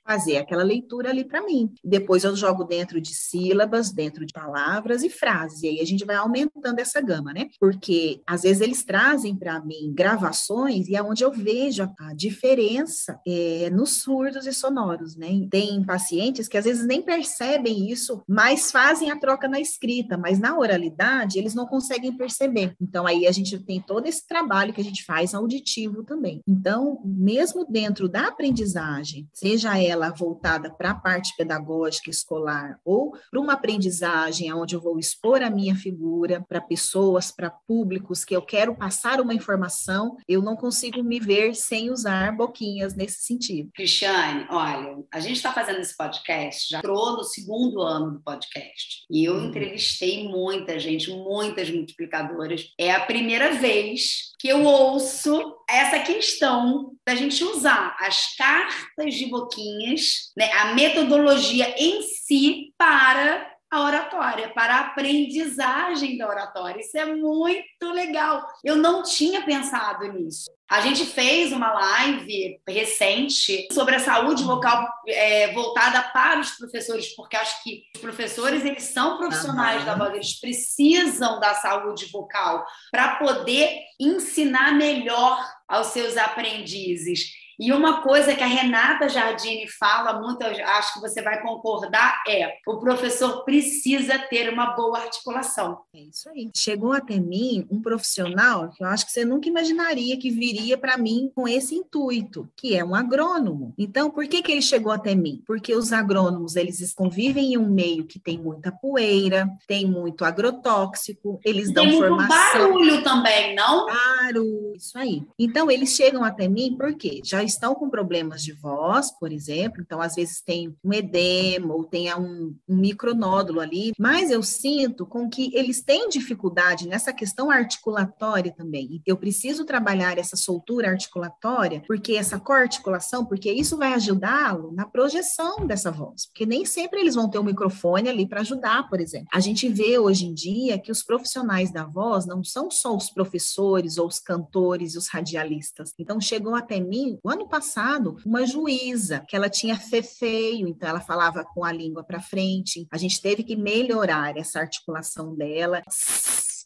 Fazer 0.06 0.38
aquela 0.38 0.64
leitura 0.64 1.10
ali 1.10 1.24
para 1.24 1.44
mim. 1.44 1.74
Depois 1.84 2.24
eu 2.24 2.36
jogo 2.36 2.64
dentro 2.64 3.02
de 3.02 3.14
sílabas, 3.14 3.92
dentro 3.92 4.26
de 4.26 4.32
palavras 4.32 5.04
e 5.04 5.10
frases. 5.10 5.64
E 5.64 5.68
aí 5.68 5.82
a 5.82 5.86
gente 5.86 6.06
vai 6.06 6.16
aumentando 6.16 6.80
essa 6.80 7.02
gama, 7.02 7.34
né? 7.34 7.48
Porque 7.60 8.22
às 8.28 8.44
vezes 8.44 8.62
eles 8.62 8.84
trazem 8.84 9.36
para 9.36 9.60
mim 9.60 9.92
gravações 9.94 10.88
e 10.88 10.96
é 10.96 11.02
onde 11.02 11.24
eu 11.24 11.32
vejo 11.32 11.84
a, 12.00 12.14
diferença 12.14 13.20
é, 13.28 13.70
nos 13.72 14.02
surdos 14.02 14.46
e 14.46 14.54
sonoros, 14.54 15.16
né? 15.16 15.28
Tem 15.50 15.84
pacientes 15.84 16.48
que 16.48 16.58
às 16.58 16.66
vezes 16.66 16.86
nem 16.86 17.02
percebem 17.02 17.90
isso, 17.90 18.24
mas 18.28 18.72
fazem 18.72 19.10
a 19.10 19.20
troca 19.20 19.48
na 19.48 19.60
escrita, 19.60 20.18
mas 20.18 20.40
na 20.40 20.58
oralidade 20.58 21.40
eles 21.40 21.56
não 21.56 21.66
conseguem 21.66 22.16
perceber. 22.16 22.76
Então 22.80 23.08
aí 23.08 23.26
a 23.26 23.32
gente 23.32 23.58
tem 23.60 23.82
todo 23.82 24.06
esse 24.06 24.26
trabalho 24.28 24.74
que 24.74 24.82
a 24.82 24.84
gente 24.84 25.04
faz 25.04 25.34
auditivo 25.34 26.04
também. 26.04 26.42
Então, 26.48 27.02
mesmo 27.04 27.66
dentro 27.66 28.08
da 28.08 28.28
aprendizagem, 28.28 29.28
seja 29.34 29.55
ela 29.64 30.06
ela 30.06 30.10
voltada 30.10 30.70
para 30.70 30.92
a 30.92 30.96
parte 30.96 31.36
pedagógica 31.36 32.10
escolar 32.10 32.80
ou 32.84 33.12
para 33.32 33.40
uma 33.40 33.54
aprendizagem 33.54 34.54
onde 34.54 34.76
eu 34.76 34.82
vou 34.82 35.00
expor 35.00 35.42
a 35.42 35.50
minha 35.50 35.76
figura 35.76 36.44
para 36.48 36.62
pessoas, 36.62 37.32
para 37.32 37.50
públicos 37.50 38.24
que 38.24 38.36
eu 38.36 38.42
quero 38.42 38.76
passar 38.76 39.20
uma 39.22 39.34
informação, 39.34 40.18
eu 40.28 40.42
não 40.42 40.56
consigo 40.56 41.04
me 41.04 41.20
ver 41.20 41.56
sem 41.56 41.90
usar 41.90 42.36
boquinhas 42.36 42.96
nesse 42.96 43.24
sentido. 43.24 43.72
Cristiane, 43.74 44.46
olha, 44.50 44.98
a 45.12 45.20
gente 45.20 45.38
está 45.38 45.52
fazendo 45.52 45.80
esse 45.80 45.96
podcast, 45.96 46.70
já 46.70 46.80
entrou 46.80 47.18
no 47.18 47.24
segundo 47.24 47.82
ano 47.82 48.12
do 48.12 48.22
podcast, 48.22 49.06
e 49.10 49.24
eu 49.24 49.44
entrevistei 49.44 50.28
muita 50.28 50.80
gente, 50.80 51.10
muitas 51.10 51.70
multiplicadoras. 51.70 52.68
É 52.80 52.92
a 52.92 53.06
primeira 53.06 53.54
vez 53.54 54.35
que 54.46 54.50
eu 54.52 54.64
ouço 54.64 55.56
essa 55.68 55.98
questão 55.98 56.92
da 57.04 57.16
gente 57.16 57.44
usar 57.44 57.96
as 58.00 58.36
cartas 58.36 59.16
de 59.16 59.26
boquinhas, 59.26 60.32
né, 60.38 60.52
a 60.52 60.76
metodologia 60.76 61.74
em 61.80 62.04
si 62.04 62.72
para 62.78 63.55
a 63.72 63.84
oratória, 63.84 64.50
para 64.54 64.76
a 64.76 64.80
aprendizagem 64.82 66.18
da 66.18 66.28
oratória. 66.28 66.80
Isso 66.80 66.98
é 66.98 67.06
muito 67.06 67.92
legal. 67.92 68.46
Eu 68.64 68.76
não 68.76 69.04
tinha 69.04 69.44
pensado 69.44 70.12
nisso. 70.14 70.46
A 70.70 70.82
gente 70.82 71.06
fez 71.06 71.52
uma 71.52 71.72
live 71.74 72.60
recente 72.68 73.68
sobre 73.72 73.96
a 73.96 74.00
saúde 74.00 74.44
vocal 74.44 74.88
é, 75.08 75.54
voltada 75.54 76.02
para 76.02 76.40
os 76.40 76.52
professores, 76.52 77.16
porque 77.16 77.36
acho 77.36 77.62
que 77.64 77.84
os 77.96 78.02
professores 78.02 78.66
eles 78.66 78.84
são 78.84 79.18
profissionais 79.18 79.82
uhum. 79.82 79.86
da 79.86 79.96
voz, 79.96 80.14
eles 80.14 80.40
precisam 80.40 81.40
da 81.40 81.54
saúde 81.54 82.08
vocal 82.12 82.66
para 82.92 83.18
poder 83.18 83.80
ensinar 84.00 84.74
melhor 84.74 85.40
aos 85.68 85.88
seus 85.88 86.18
aprendizes. 86.18 87.45
E 87.60 87.72
uma 87.72 88.02
coisa 88.02 88.36
que 88.36 88.44
a 88.44 88.48
Renata 88.48 89.08
Jardini 89.08 89.68
fala 89.68 90.20
muito, 90.20 90.44
acho 90.44 90.94
que 90.94 91.02
você 91.02 91.22
vai 91.22 91.42
concordar, 91.42 92.22
é 92.28 92.56
o 92.68 92.78
professor 92.78 93.44
precisa 93.44 94.18
ter 94.20 94.52
uma 94.52 94.76
boa 94.76 95.00
articulação. 95.00 95.80
É 95.94 96.00
isso 96.00 96.30
aí. 96.30 96.50
Chegou 96.56 96.94
até 96.94 97.20
mim 97.20 97.66
um 97.70 97.82
profissional 97.82 98.70
que 98.70 98.84
eu 98.84 98.88
acho 98.88 99.06
que 99.06 99.12
você 99.12 99.24
nunca 99.24 99.48
imaginaria 99.48 100.18
que 100.18 100.30
viria 100.30 100.78
para 100.78 100.98
mim 100.98 101.32
com 101.34 101.48
esse 101.48 101.76
intuito, 101.76 102.50
que 102.56 102.76
é 102.76 102.84
um 102.84 102.96
agrônomo. 102.96 103.74
Então, 103.78 104.10
por 104.10 104.28
que, 104.28 104.42
que 104.42 104.52
ele 104.52 104.62
chegou 104.62 104.92
até 104.92 105.16
mim? 105.16 105.42
Porque 105.46 105.74
os 105.76 105.94
agrônomos, 105.94 106.56
eles 106.56 106.94
convivem 106.94 107.54
em 107.54 107.58
um 107.58 107.70
meio 107.70 108.06
que 108.06 108.20
tem 108.20 108.38
muita 108.38 108.72
poeira, 108.72 109.48
tem 109.68 109.86
muito 109.86 110.26
agrotóxico, 110.26 111.40
eles 111.44 111.72
dão 111.74 111.86
tem 111.86 111.98
formação. 111.98 112.52
Tem 112.52 112.62
barulho 112.62 113.04
também, 113.04 113.56
não? 113.56 113.86
Claro, 113.86 114.74
isso 114.76 114.98
aí. 114.98 115.24
Então, 115.38 115.70
eles 115.72 115.96
chegam 115.96 116.24
até 116.24 116.48
mim 116.48 116.76
porque 116.78 117.22
já 117.24 117.45
estão 117.46 117.76
com 117.76 117.90
problemas 117.90 118.44
de 118.44 118.54
voz, 118.54 119.12
por 119.12 119.32
exemplo, 119.32 119.82
então 119.82 120.02
às 120.02 120.16
vezes 120.16 120.42
tem 120.42 120.76
um 120.84 120.94
edema 120.94 121.74
ou 121.74 121.84
tem 121.84 122.14
um, 122.16 122.56
um 122.68 122.76
micronódulo 122.76 123.60
ali, 123.60 123.94
mas 124.00 124.32
eu 124.32 124.44
sinto 124.44 125.06
com 125.06 125.30
que 125.30 125.56
eles 125.56 125.84
têm 125.84 126.10
dificuldade 126.10 126.88
nessa 126.88 127.14
questão 127.14 127.50
articulatória 127.50 128.54
também. 128.56 129.02
Eu 129.06 129.18
preciso 129.18 129.66
trabalhar 129.66 130.18
essa 130.18 130.36
soltura 130.36 130.90
articulatória, 130.90 131.84
porque 131.88 132.14
essa 132.14 132.40
coarticulação, 132.40 133.26
porque 133.26 133.52
isso 133.52 133.78
vai 133.78 133.94
ajudá-lo 133.94 134.72
na 134.72 134.86
projeção 134.86 135.66
dessa 135.66 135.92
voz, 135.92 136.26
porque 136.28 136.46
nem 136.46 136.66
sempre 136.66 137.00
eles 137.00 137.16
vão 137.16 137.30
ter 137.30 137.40
um 137.40 137.44
microfone 137.44 138.10
ali 138.10 138.28
para 138.28 138.42
ajudar, 138.42 138.90
por 138.90 139.00
exemplo. 139.00 139.28
A 139.34 139.40
gente 139.40 139.68
vê 139.70 139.98
hoje 139.98 140.26
em 140.26 140.34
dia 140.34 140.80
que 140.80 140.92
os 140.92 141.04
profissionais 141.04 141.72
da 141.72 141.86
voz 141.86 142.26
não 142.26 142.44
são 142.44 142.70
só 142.70 142.96
os 142.96 143.10
professores 143.10 143.98
ou 143.98 144.08
os 144.08 144.20
cantores 144.20 144.94
e 144.94 144.98
os 144.98 145.08
radialistas. 145.08 145.94
Então 146.00 146.20
chegou 146.20 146.56
até 146.56 146.80
mim, 146.80 147.18
ano 147.36 147.48
passado 147.48 148.18
uma 148.26 148.46
juíza 148.46 149.24
que 149.28 149.36
ela 149.36 149.50
tinha 149.50 149.78
fé 149.78 150.02
feio, 150.02 150.68
então 150.68 150.90
ela 150.90 151.00
falava 151.00 151.44
com 151.44 151.64
a 151.64 151.72
língua 151.72 152.04
para 152.04 152.22
frente. 152.22 152.88
A 152.92 152.98
gente 152.98 153.22
teve 153.22 153.44
que 153.44 153.56
melhorar 153.56 154.36
essa 154.38 154.60
articulação 154.60 155.36
dela 155.36 155.84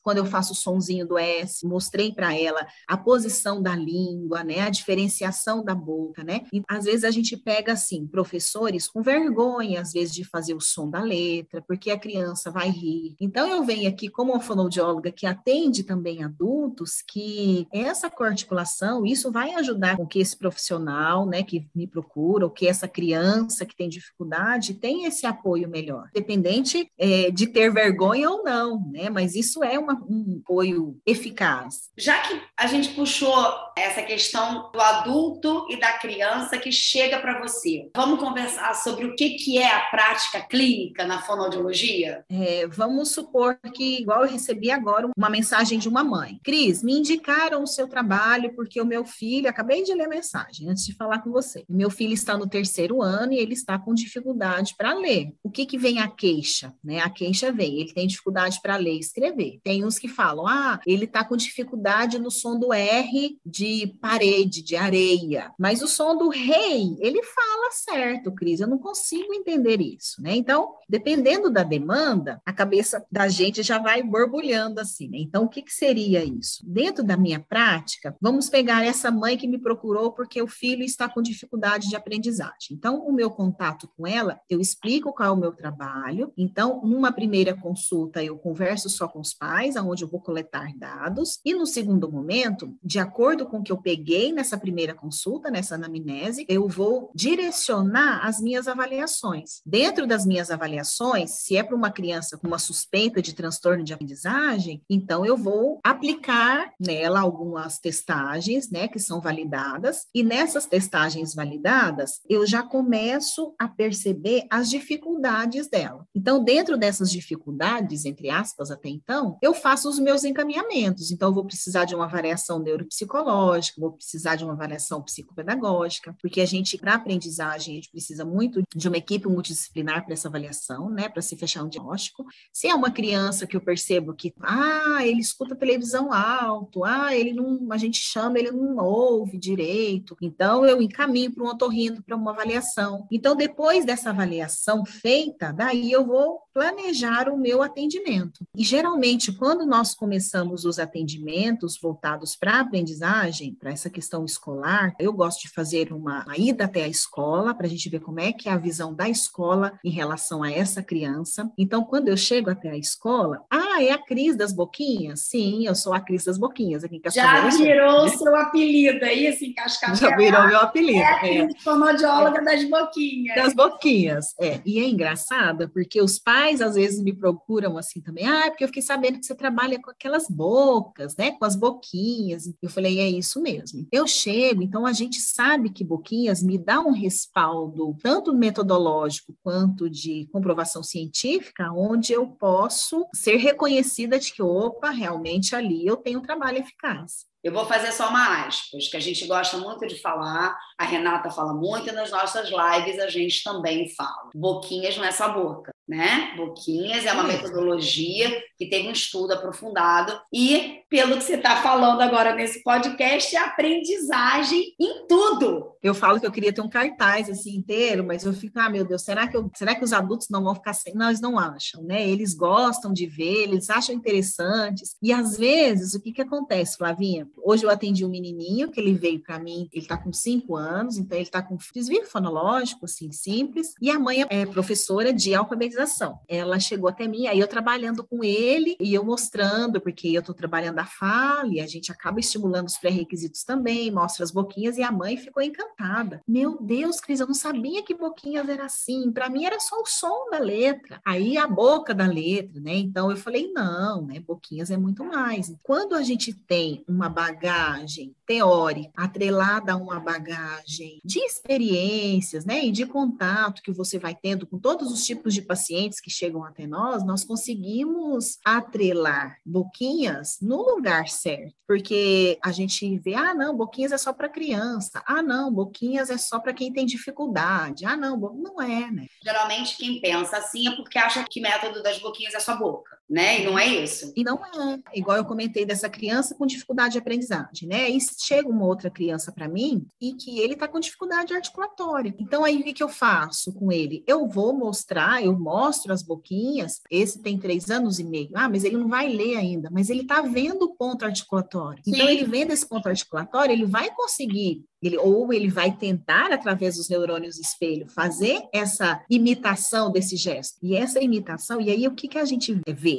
quando 0.02 0.18
eu 0.18 0.26
faço 0.26 0.54
o 0.54 0.56
sonzinho 0.56 1.08
do 1.08 1.18
S, 1.18 1.66
mostrei 1.66 2.12
para 2.12 2.38
ela 2.38 2.66
a 2.88 2.98
posição 2.98 3.62
da 3.62 3.76
língua, 3.76 4.44
né, 4.44 4.62
a 4.62 4.70
diferenciação 4.70 5.64
da 5.64 5.76
boca, 5.76 6.24
né? 6.24 6.42
E 6.54 6.62
às 6.68 6.86
vezes 6.86 7.04
a 7.04 7.12
gente 7.12 7.38
pega 7.38 7.74
assim, 7.74 8.08
professores 8.08 8.88
com 8.88 9.02
vergonha 9.02 9.82
às 9.82 9.92
vezes 9.92 10.14
de 10.14 10.24
fazer 10.24 10.54
o 10.54 10.62
som 10.62 10.90
da 10.90 11.02
letra, 11.02 11.64
porque 11.68 11.92
a 11.92 12.00
criança 12.00 12.52
vai 12.52 12.70
rir. 12.70 13.16
Então 13.20 13.48
eu 13.48 13.64
venho 13.64 13.90
aqui 13.90 14.10
como 14.10 14.34
uma 14.34 14.42
fonoaudióloga 14.42 15.12
que 15.12 15.26
atende 15.26 15.84
também 15.84 16.24
adultos, 16.24 17.02
que 17.08 17.68
essa 17.72 18.10
coarticulação, 18.10 19.06
isso 19.06 19.32
vai 19.32 19.54
ajudar 19.56 19.98
com 19.98 20.06
que 20.06 20.20
esse 20.20 20.38
profissional, 20.38 21.26
né, 21.26 21.44
que 21.44 21.68
me 21.76 21.88
procura, 21.88 22.46
ou 22.46 22.52
que 22.52 22.68
essa 22.68 22.88
criança 22.88 23.66
que 23.66 23.76
tem 23.76 23.90
dificuldade, 23.90 24.74
tenha 24.74 25.08
esse 25.08 25.26
apoio 25.26 25.70
melhor, 25.70 26.10
dependente 26.14 26.90
é, 26.98 27.32
de 27.32 27.48
ter 27.48 27.72
vergonha 27.72 28.30
ou 28.30 28.44
não, 28.44 28.90
né? 28.92 29.10
Mas 29.10 29.36
isso 29.36 29.64
é 29.64 29.78
uma 29.78 29.89
uma, 29.90 30.06
um 30.10 30.42
apoio 30.44 30.98
eficaz. 31.06 31.90
Já 31.98 32.20
que 32.20 32.40
a 32.56 32.68
gente 32.68 32.90
puxou 32.90 33.34
essa 33.78 34.02
questão 34.04 34.70
do 34.72 34.80
adulto 34.80 35.66
e 35.70 35.80
da 35.80 35.94
criança 35.94 36.58
que 36.58 36.72
chega 36.72 37.20
para 37.20 37.40
você, 37.40 37.90
vamos 37.96 38.20
conversar 38.20 38.74
sobre 38.76 39.06
o 39.06 39.16
que, 39.16 39.32
que 39.32 39.58
é 39.58 39.74
a 39.74 39.82
prática 39.88 40.42
clínica 40.42 41.06
na 41.06 41.22
fonoaudiologia? 41.22 42.24
É, 42.30 42.68
vamos 42.68 43.12
supor 43.12 43.58
que, 43.74 44.02
igual 44.02 44.24
eu 44.24 44.32
recebi 44.32 44.72
agora, 44.72 45.10
uma 45.18 45.30
mensagem 45.30 45.80
de 45.80 45.90
uma 45.90 46.04
mãe. 46.04 46.40
Cris, 46.44 46.84
me 46.84 46.94
indicaram 46.94 47.64
o 47.64 47.68
seu 47.68 47.88
trabalho 47.88 48.54
porque 48.56 48.82
o 48.82 48.86
meu 48.86 49.06
filho, 49.06 49.50
acabei 49.50 49.84
de 49.84 49.94
ler 49.94 50.06
a 50.06 50.10
mensagem 50.10 50.70
antes 50.70 50.86
de 50.86 50.94
falar 50.94 51.20
com 51.20 51.32
você. 51.32 51.64
Meu 51.68 51.90
filho 51.90 52.14
está 52.14 52.38
no 52.38 52.48
terceiro 52.48 53.02
ano 53.02 53.34
e 53.34 53.38
ele 53.38 53.54
está 53.54 53.78
com 53.80 53.94
dificuldade 53.94 54.76
para 54.78 54.94
ler. 54.94 55.34
O 55.44 55.50
que, 55.50 55.66
que 55.66 55.78
vem 55.78 56.00
a 56.00 56.08
queixa? 56.08 56.74
Né? 56.84 57.00
A 57.00 57.10
queixa 57.10 57.52
vem, 57.52 57.80
ele 57.80 57.94
tem 57.94 58.08
dificuldade 58.08 58.60
para 58.62 58.76
ler 58.76 58.96
e 58.96 59.00
escrever. 59.00 59.60
Tem 59.64 59.79
tem 59.80 59.86
uns 59.86 59.98
que 59.98 60.10
falam, 60.10 60.46
ah, 60.46 60.82
ele 60.86 61.06
está 61.06 61.24
com 61.24 61.38
dificuldade 61.38 62.20
no 62.20 62.30
som 62.30 62.60
do 62.60 62.74
R 62.74 63.40
de 63.46 63.88
parede, 64.02 64.62
de 64.62 64.76
areia. 64.76 65.54
Mas 65.58 65.82
o 65.82 65.88
som 65.88 66.18
do 66.18 66.28
rei, 66.28 66.98
ele 67.00 67.24
fala 67.24 67.72
certo, 67.72 68.32
Cris. 68.34 68.60
Eu 68.60 68.68
não 68.68 68.78
consigo 68.78 69.34
entender 69.34 69.80
isso, 69.80 70.22
né? 70.22 70.36
Então, 70.36 70.76
dependendo 70.90 71.50
da 71.50 71.64
demanda, 71.64 72.42
a 72.46 72.52
cabeça 72.52 73.06
da 73.10 73.30
gente 73.30 73.64
já 73.64 73.80
vai 73.80 74.04
borbulhando 74.04 74.82
assim, 74.82 75.08
né? 75.08 75.18
Então, 75.20 75.46
o 75.46 75.50
que, 75.50 75.62
que 75.62 75.74
seria 75.74 76.26
isso? 76.26 76.62
Dentro 76.66 77.02
da 77.02 77.16
minha 77.16 77.40
prática, 77.40 78.14
vamos 78.20 78.50
pegar 78.50 78.84
essa 78.84 79.10
mãe 79.10 79.38
que 79.38 79.48
me 79.48 79.60
procurou 79.60 80.12
porque 80.12 80.42
o 80.42 80.48
filho 80.48 80.84
está 80.84 81.08
com 81.08 81.22
dificuldade 81.22 81.88
de 81.88 81.96
aprendizagem. 81.96 82.72
Então, 82.72 83.00
o 83.00 83.14
meu 83.14 83.32
contato 83.32 83.90
com 83.96 84.06
ela, 84.06 84.42
eu 84.50 84.60
explico 84.60 85.14
qual 85.14 85.30
é 85.30 85.32
o 85.32 85.38
meu 85.38 85.54
trabalho. 85.54 86.34
Então, 86.38 86.82
numa 86.84 87.14
primeira 87.14 87.56
consulta, 87.56 88.22
eu 88.22 88.38
converso 88.38 88.90
só 88.90 89.08
com 89.08 89.22
os 89.22 89.34
pais 89.34 89.69
visuais, 89.70 89.76
onde 89.76 90.04
eu 90.04 90.08
vou 90.08 90.20
coletar 90.20 90.72
dados, 90.76 91.40
e 91.46 91.54
no 91.54 91.66
segundo 91.66 92.12
momento, 92.12 92.76
de 92.84 93.00
acordo 93.00 93.46
com 93.46 93.60
o 93.60 93.64
que 93.64 93.72
eu 93.72 93.78
peguei 93.78 94.32
nessa 94.32 94.58
primeira 94.58 94.94
consulta, 94.94 95.52
nessa 95.52 95.76
anamnese, 95.76 96.46
eu 96.50 96.68
vou 96.68 97.12
direcionar 97.14 98.26
as 98.26 98.42
minhas 98.42 98.68
avaliações. 98.68 99.62
Dentro 99.66 100.08
das 100.08 100.26
minhas 100.26 100.50
avaliações, 100.50 101.32
se 101.32 101.56
é 101.56 101.64
para 101.64 101.76
uma 101.76 101.92
criança 101.92 102.38
com 102.38 102.48
uma 102.48 102.60
suspeita 102.60 103.22
de 103.22 103.34
transtorno 103.34 103.84
de 103.84 103.94
aprendizagem, 103.94 104.82
então 104.90 105.26
eu 105.26 105.38
vou 105.38 105.80
aplicar 105.84 106.72
nela 106.80 107.20
algumas 107.20 107.80
testagens, 107.80 108.70
né, 108.70 108.88
que 108.88 109.00
são 109.00 109.22
validadas, 109.22 110.08
e 110.14 110.24
nessas 110.24 110.66
testagens 110.66 111.34
validadas, 111.36 112.22
eu 112.28 112.46
já 112.46 112.64
começo 112.64 113.54
a 113.60 113.68
perceber 113.68 114.46
as 114.50 114.70
dificuldades 114.70 115.68
dela. 115.70 116.06
Então, 116.16 116.44
dentro 116.44 116.78
dessas 116.78 117.12
dificuldades, 117.12 118.06
entre 118.06 118.30
aspas, 118.30 118.72
até 118.72 118.90
então, 118.90 119.38
eu 119.42 119.54
faço 119.60 119.90
os 119.90 120.00
meus 120.00 120.24
encaminhamentos. 120.24 121.12
Então, 121.12 121.30
eu 121.30 121.34
vou 121.34 121.46
precisar 121.46 121.86
de 121.86 121.96
uma 121.96 122.06
avaliação 122.06 122.60
neuropsicológica, 122.60 123.80
vou 123.80 123.94
precisar 123.94 124.36
de 124.36 124.44
uma 124.44 124.54
avaliação 124.54 125.02
psicopedagógica, 125.02 126.16
porque 126.22 126.42
a 126.42 126.46
gente, 126.46 126.78
para 126.78 126.96
aprendizagem, 126.96 127.74
a 127.74 127.76
gente 127.76 127.92
precisa 127.92 128.26
muito 128.26 128.62
de 128.76 128.88
uma 128.88 128.98
equipe 128.98 129.28
multidisciplinar 129.28 130.06
para 130.06 130.14
essa 130.14 130.28
avaliação, 130.28 130.90
né, 130.90 131.10
para 131.10 131.22
se 131.22 131.36
fechar 131.36 131.64
um 131.64 131.70
diagnóstico. 131.70 132.26
Se 132.54 132.68
é 132.68 132.76
uma 132.76 132.92
criança 132.92 133.46
que 133.46 133.56
eu 133.56 133.62
percebo 133.62 134.14
que, 134.14 134.34
ah, 134.42 135.06
ele 135.06 135.20
escuta 135.20 135.56
televisão 135.56 136.12
alto, 136.14 136.84
ah, 136.84 137.16
ele 137.16 137.34
não, 137.34 137.72
a 137.72 137.78
gente 137.78 138.00
chama, 138.00 138.40
ele 138.40 138.52
não 138.52 138.78
ouve 138.78 139.38
direito, 139.38 140.16
então 140.22 140.66
eu 140.66 140.82
encaminho 140.82 141.34
para 141.34 141.44
um 141.44 141.48
otorrino 141.48 142.02
para 142.04 142.16
uma 142.16 142.32
avaliação. 142.32 143.08
Então, 143.12 143.36
depois 143.36 143.86
dessa 143.86 144.10
avaliação 144.10 144.86
feita, 144.86 145.52
daí 145.52 145.92
eu 145.92 146.06
vou 146.06 146.40
planejar 146.54 147.30
o 147.30 147.38
meu 147.38 147.62
atendimento. 147.62 148.46
E 148.56 148.64
geralmente, 148.64 149.32
quando 149.32 149.49
nós 149.56 149.94
começamos 149.94 150.66
os 150.66 150.80
atendimentos 150.80 151.78
voltados 151.82 152.36
para 152.36 152.58
a 152.58 152.60
aprendizagem, 152.62 153.56
para 153.56 153.72
essa 153.72 153.90
questão 153.90 154.26
escolar, 154.26 154.94
eu 155.00 155.12
gosto 155.14 155.42
de 155.42 155.50
fazer 155.50 155.92
uma, 155.92 156.24
uma 156.24 156.38
ida 156.38 156.66
até 156.66 156.84
a 156.84 156.88
escola 156.88 157.54
para 157.54 157.66
a 157.68 157.70
gente 157.70 157.90
ver 157.90 158.00
como 158.00 158.20
é 158.20 158.32
que 158.32 158.50
é 158.50 158.52
a 158.52 158.58
visão 158.58 158.94
da 158.94 159.08
escola 159.10 159.74
em 159.84 159.90
relação 159.90 160.44
a 160.44 160.52
essa 160.52 160.82
criança. 160.82 161.52
Então, 161.58 161.84
quando 161.84 162.08
eu 162.08 162.18
chego 162.18 162.50
até 162.50 162.70
a 162.70 162.78
escola, 162.78 163.44
ah, 163.50 163.82
é 163.82 163.92
a 163.92 163.98
Cris 163.98 164.36
das 164.36 164.54
Boquinhas? 164.54 165.22
Sim, 165.22 165.66
eu 165.66 165.76
sou 165.76 165.94
a 165.94 166.00
Cris 166.00 166.26
das 166.26 166.38
Boquinhas 166.38 166.84
aqui 166.84 166.98
em 166.98 167.12
Já 167.12 167.50
virou 167.50 168.06
o 168.06 168.10
seu 168.10 168.36
apelido 168.36 169.04
aí, 169.04 169.28
assim, 169.28 169.54
Cascavel. 169.54 169.96
Já 169.96 170.16
virou 170.16 170.48
meu 170.48 170.58
apelido. 170.58 171.00
É 171.00 171.06
a 171.06 171.20
Cris, 171.20 171.56
é. 171.56 171.60
fonoaudióloga 171.60 172.40
é. 172.40 172.44
das 172.44 172.70
Boquinhas. 172.70 173.36
Das 173.36 173.54
Boquinhas, 173.54 174.36
é. 174.40 174.60
E 174.66 174.80
é 174.80 174.88
engraçado 174.88 175.70
porque 175.70 176.02
os 176.02 176.20
pais 176.20 176.62
às 176.62 176.76
vezes 176.76 177.02
me 177.02 177.14
procuram 177.14 177.78
assim 177.78 178.02
também, 178.02 178.28
ah, 178.28 178.50
porque 178.50 178.64
eu 178.64 178.68
fiquei 178.68 178.84
sabendo 178.84 179.20
que 179.20 179.26
você 179.26 179.36
trabalha 179.40 179.82
com 179.82 179.90
aquelas 179.90 180.28
bocas, 180.30 181.16
né, 181.16 181.32
com 181.32 181.46
as 181.46 181.56
boquinhas. 181.56 182.44
Eu 182.62 182.70
falei, 182.70 183.00
é 183.00 183.10
isso 183.10 183.42
mesmo. 183.42 183.88
Eu 183.92 184.06
chego, 184.06 184.62
então 184.62 184.86
a 184.86 184.94
gente 184.94 185.20
sabe 185.20 185.70
que 185.70 185.84
Boquinhas 185.84 186.44
me 186.44 186.58
dá 186.58 186.82
um 186.82 186.92
respaldo 186.92 187.98
tanto 188.04 188.34
metodológico 188.34 189.34
quanto 189.42 189.90
de 189.90 190.28
comprovação 190.32 190.84
científica, 190.84 191.72
onde 191.72 192.12
eu 192.14 192.28
posso 192.28 193.08
ser 193.16 193.38
reconhecida 193.38 194.20
de 194.20 194.34
que, 194.34 194.44
opa, 194.44 194.90
realmente 194.90 195.56
ali 195.56 195.88
eu 195.88 195.96
tenho 195.96 196.20
um 196.20 196.24
trabalho 196.24 196.60
eficaz. 196.60 197.30
Eu 197.42 197.54
vou 197.54 197.66
fazer 197.66 197.94
só 197.94 198.10
uma 198.10 198.46
aspas, 198.46 198.90
que 198.90 198.98
a 198.98 199.00
gente 199.00 199.26
gosta 199.26 199.58
muito 199.58 199.88
de 199.88 199.96
falar, 200.02 200.58
a 200.78 200.84
Renata 200.84 201.32
fala 201.32 201.54
muito 201.54 201.88
e 201.88 201.94
nas 201.94 202.12
nossas 202.12 202.50
lives 202.50 203.00
a 203.00 203.08
gente 203.08 203.42
também 203.44 203.88
fala. 203.96 204.30
Boquinhas 204.36 204.98
não 204.98 205.06
é 205.06 205.12
só 205.12 205.32
boca 205.32 205.72
né? 205.90 206.36
Boquinhas 206.38 207.04
é 207.04 207.12
uma 207.12 207.24
metodologia 207.24 208.44
que 208.56 208.70
teve 208.70 208.88
um 208.88 208.92
estudo 208.92 209.34
aprofundado 209.34 210.14
e, 210.32 210.82
pelo 210.88 211.18
que 211.18 211.24
você 211.24 211.34
está 211.34 211.64
falando 211.64 212.02
agora 212.02 212.36
nesse 212.36 212.62
podcast, 212.62 213.36
é 213.36 213.40
aprendizagem 213.40 214.76
em 214.80 215.08
tudo. 215.08 215.72
Eu 215.82 215.96
falo 215.96 216.20
que 216.20 216.28
eu 216.28 216.32
queria 216.32 216.54
ter 216.54 216.62
um 216.62 216.70
cartaz 216.70 217.28
assim 217.28 217.56
inteiro, 217.56 218.04
mas 218.04 218.24
eu 218.24 218.34
fico, 218.34 218.60
ah, 218.60 218.70
meu 218.70 218.86
Deus, 218.86 219.02
será 219.02 219.28
que, 219.28 219.36
eu, 219.36 219.50
será 219.56 219.74
que 219.74 219.84
os 219.84 219.92
adultos 219.92 220.28
não 220.30 220.44
vão 220.44 220.54
ficar 220.54 220.74
sem? 220.74 220.94
Não, 220.94 221.08
eles 221.08 221.22
não 221.22 221.40
acham, 221.40 221.82
né? 221.82 222.08
Eles 222.08 222.36
gostam 222.36 222.94
de 222.94 223.08
ver, 223.08 223.44
eles 223.44 223.70
acham 223.72 223.96
interessantes. 223.96 224.96
E 225.02 225.12
às 225.12 225.38
vezes, 225.38 225.96
o 225.96 226.02
que 226.02 226.12
que 226.12 226.22
acontece, 226.22 226.78
Flavinha? 226.78 227.28
Hoje 227.44 227.64
eu 227.64 227.70
atendi 227.70 228.06
um 228.06 228.10
menininho 228.10 228.70
que 228.70 228.80
ele 228.80 228.94
veio 228.94 229.22
para 229.22 229.40
mim, 229.40 229.68
ele 229.74 229.86
está 229.86 229.98
com 229.98 230.14
cinco 230.14 230.56
anos, 230.56 230.98
então 230.98 231.18
ele 231.18 231.26
está 231.26 231.42
com 231.42 231.58
desvio 231.74 232.06
fonológico, 232.06 232.86
assim, 232.86 233.12
simples, 233.12 233.74
e 233.82 233.90
a 233.90 233.98
mãe 233.98 234.26
é 234.30 234.46
professora 234.46 235.12
de 235.12 235.34
alfabetização 235.34 235.79
ela 236.28 236.60
chegou 236.60 236.90
até 236.90 237.08
mim, 237.08 237.28
aí 237.28 237.40
eu 237.40 237.48
trabalhando 237.48 238.04
com 238.04 238.24
ele 238.24 238.76
e 238.80 238.94
eu 238.94 239.04
mostrando, 239.04 239.80
porque 239.80 240.10
eu 240.10 240.20
estou 240.20 240.36
trabalhando 240.36 240.80
a 240.80 240.86
fala 240.86 241.54
e 241.54 241.60
a 241.60 241.68
gente 241.68 241.92
acaba 241.92 242.20
estimulando 242.20 242.68
os 242.68 242.78
pré-requisitos 242.78 243.44
também, 243.44 243.92
mostra 243.92 244.24
as 244.24 244.32
boquinhas 244.32 244.78
e 244.78 244.84
a 244.84 244.92
mãe 244.92 245.18
ficou 245.18 245.42
encantada. 245.42 246.22
Meu 246.28 246.62
Deus, 246.62 247.00
Cris, 247.00 247.20
eu 247.20 247.28
não 247.28 247.34
sabia 247.34 247.84
que 247.84 247.94
boquinhas 247.94 248.48
era 248.50 248.66
assim. 248.66 249.12
Para 249.12 249.30
mim 249.30 249.46
era 249.46 249.60
só 249.60 249.82
o 249.82 249.86
som 249.86 250.30
da 250.30 250.40
letra, 250.40 251.02
aí 251.06 251.38
a 251.38 251.48
boca 251.48 251.94
da 251.94 252.06
letra, 252.06 252.60
né? 252.60 252.76
Então 252.76 253.10
eu 253.10 253.18
falei, 253.18 253.52
não, 253.52 254.06
né? 254.06 254.20
Boquinhas 254.20 254.72
é 254.72 254.78
muito 254.78 255.04
mais. 255.04 255.54
Quando 255.64 255.96
a 255.96 256.04
gente 256.04 256.34
tem 256.34 256.84
uma 256.88 257.10
bagagem 257.10 258.16
teórica 258.26 258.92
atrelada 258.96 259.74
a 259.74 259.78
uma 259.78 260.00
bagagem 260.00 261.00
de 261.04 261.20
experiências, 261.20 262.46
né? 262.46 262.66
E 262.66 262.72
de 262.72 262.86
contato 262.86 263.62
que 263.62 263.72
você 263.72 263.98
vai 263.98 264.16
tendo 264.16 264.46
com 264.46 264.60
todos 264.60 264.92
os 264.92 265.06
tipos 265.06 265.34
de 265.34 265.42
pacientes 265.42 265.59
pacientes 265.60 266.00
que 266.00 266.10
chegam 266.10 266.44
até 266.46 266.66
nós, 266.66 267.06
nós 267.06 267.26
conseguimos 267.26 268.38
atrelar 268.46 269.38
boquinhas 269.46 270.38
no 270.42 270.62
lugar 270.62 271.10
certo, 271.10 271.54
porque 271.68 272.40
a 272.44 272.52
gente 272.52 272.98
vê, 273.00 273.14
ah, 273.14 273.34
não, 273.34 273.56
boquinhas 273.56 273.92
é 273.92 273.98
só 273.98 274.14
para 274.14 274.30
criança, 274.30 275.04
ah, 275.06 275.22
não, 275.22 275.52
boquinhas 275.52 276.10
é 276.10 276.18
só 276.18 276.40
para 276.40 276.54
quem 276.54 276.72
tem 276.72 276.86
dificuldade, 276.86 277.86
ah, 277.86 277.98
não, 277.98 278.18
não 278.18 278.62
é, 278.62 278.90
né? 278.90 279.08
Geralmente 279.22 279.76
quem 279.78 280.00
pensa 280.00 280.38
assim 280.38 280.70
é 280.70 280.76
porque 280.76 280.98
acha 280.98 281.26
que 281.30 281.42
método 281.42 281.84
das 281.84 282.00
boquinhas 282.00 282.34
é 282.34 282.40
só 282.40 282.58
boca 282.58 282.99
né? 283.10 283.42
E 283.42 283.46
não 283.46 283.58
é 283.58 283.66
isso. 283.66 284.14
E 284.16 284.24
não 284.24 284.38
é. 284.38 284.80
Igual 284.94 285.18
eu 285.18 285.26
comentei 285.26 285.66
dessa 285.66 285.90
criança 285.90 286.36
com 286.36 286.46
dificuldade 286.46 286.94
de 286.94 287.00
aprendizagem, 287.00 287.68
né? 287.68 287.90
E 287.90 287.98
chega 288.00 288.48
uma 288.48 288.66
outra 288.66 288.90
criança 288.90 289.32
para 289.32 289.48
mim 289.48 289.88
e 290.00 290.14
que 290.14 290.40
ele 290.40 290.54
está 290.54 290.68
com 290.68 290.80
dificuldade 290.80 291.34
articulatória. 291.34 292.14
Então 292.20 292.44
aí 292.44 292.60
o 292.60 292.64
que, 292.64 292.74
que 292.74 292.84
eu 292.84 292.90
faço 292.90 293.54
com 293.54 293.72
ele? 293.72 294.04
Eu 294.06 294.28
vou 294.28 294.54
mostrar, 294.54 295.24
eu 295.24 295.38
mostro 295.38 295.92
as 295.92 296.04
boquinhas. 296.04 296.82
Esse 296.92 297.22
tem 297.22 297.40
três 297.40 297.72
anos 297.72 298.00
e 298.00 298.04
meio. 298.04 298.30
Ah, 298.36 298.48
mas 298.48 298.64
ele 298.64 298.78
não 298.78 298.88
vai 298.88 299.10
ler 299.10 299.38
ainda, 299.38 299.70
mas 299.72 299.90
ele 299.90 300.02
está 300.02 300.22
vendo 300.22 300.64
o 300.64 300.76
ponto 300.76 301.04
articulatório. 301.04 301.82
Então 301.88 302.08
ele 302.08 302.26
vendo 302.26 302.52
esse 302.52 302.68
ponto 302.68 302.88
articulatório, 302.88 303.54
ele 303.54 303.66
vai 303.66 303.90
conseguir 303.92 304.64
ele, 304.82 304.98
ou 304.98 305.34
ele 305.34 305.50
vai 305.50 305.76
tentar, 305.76 306.32
através 306.32 306.78
dos 306.78 306.90
neurônios 306.90 307.38
espelho, 307.38 307.88
fazer 307.90 308.42
essa 308.54 309.04
imitação 309.10 309.92
desse 309.92 310.16
gesto. 310.16 310.58
E 310.64 310.76
essa 310.76 311.02
imitação, 311.02 311.60
e 311.60 311.70
aí 311.70 311.88
o 311.88 311.94
que, 311.94 312.08
que 312.08 312.18
a 312.18 312.26
gente 312.26 312.60
vê? 312.68 312.99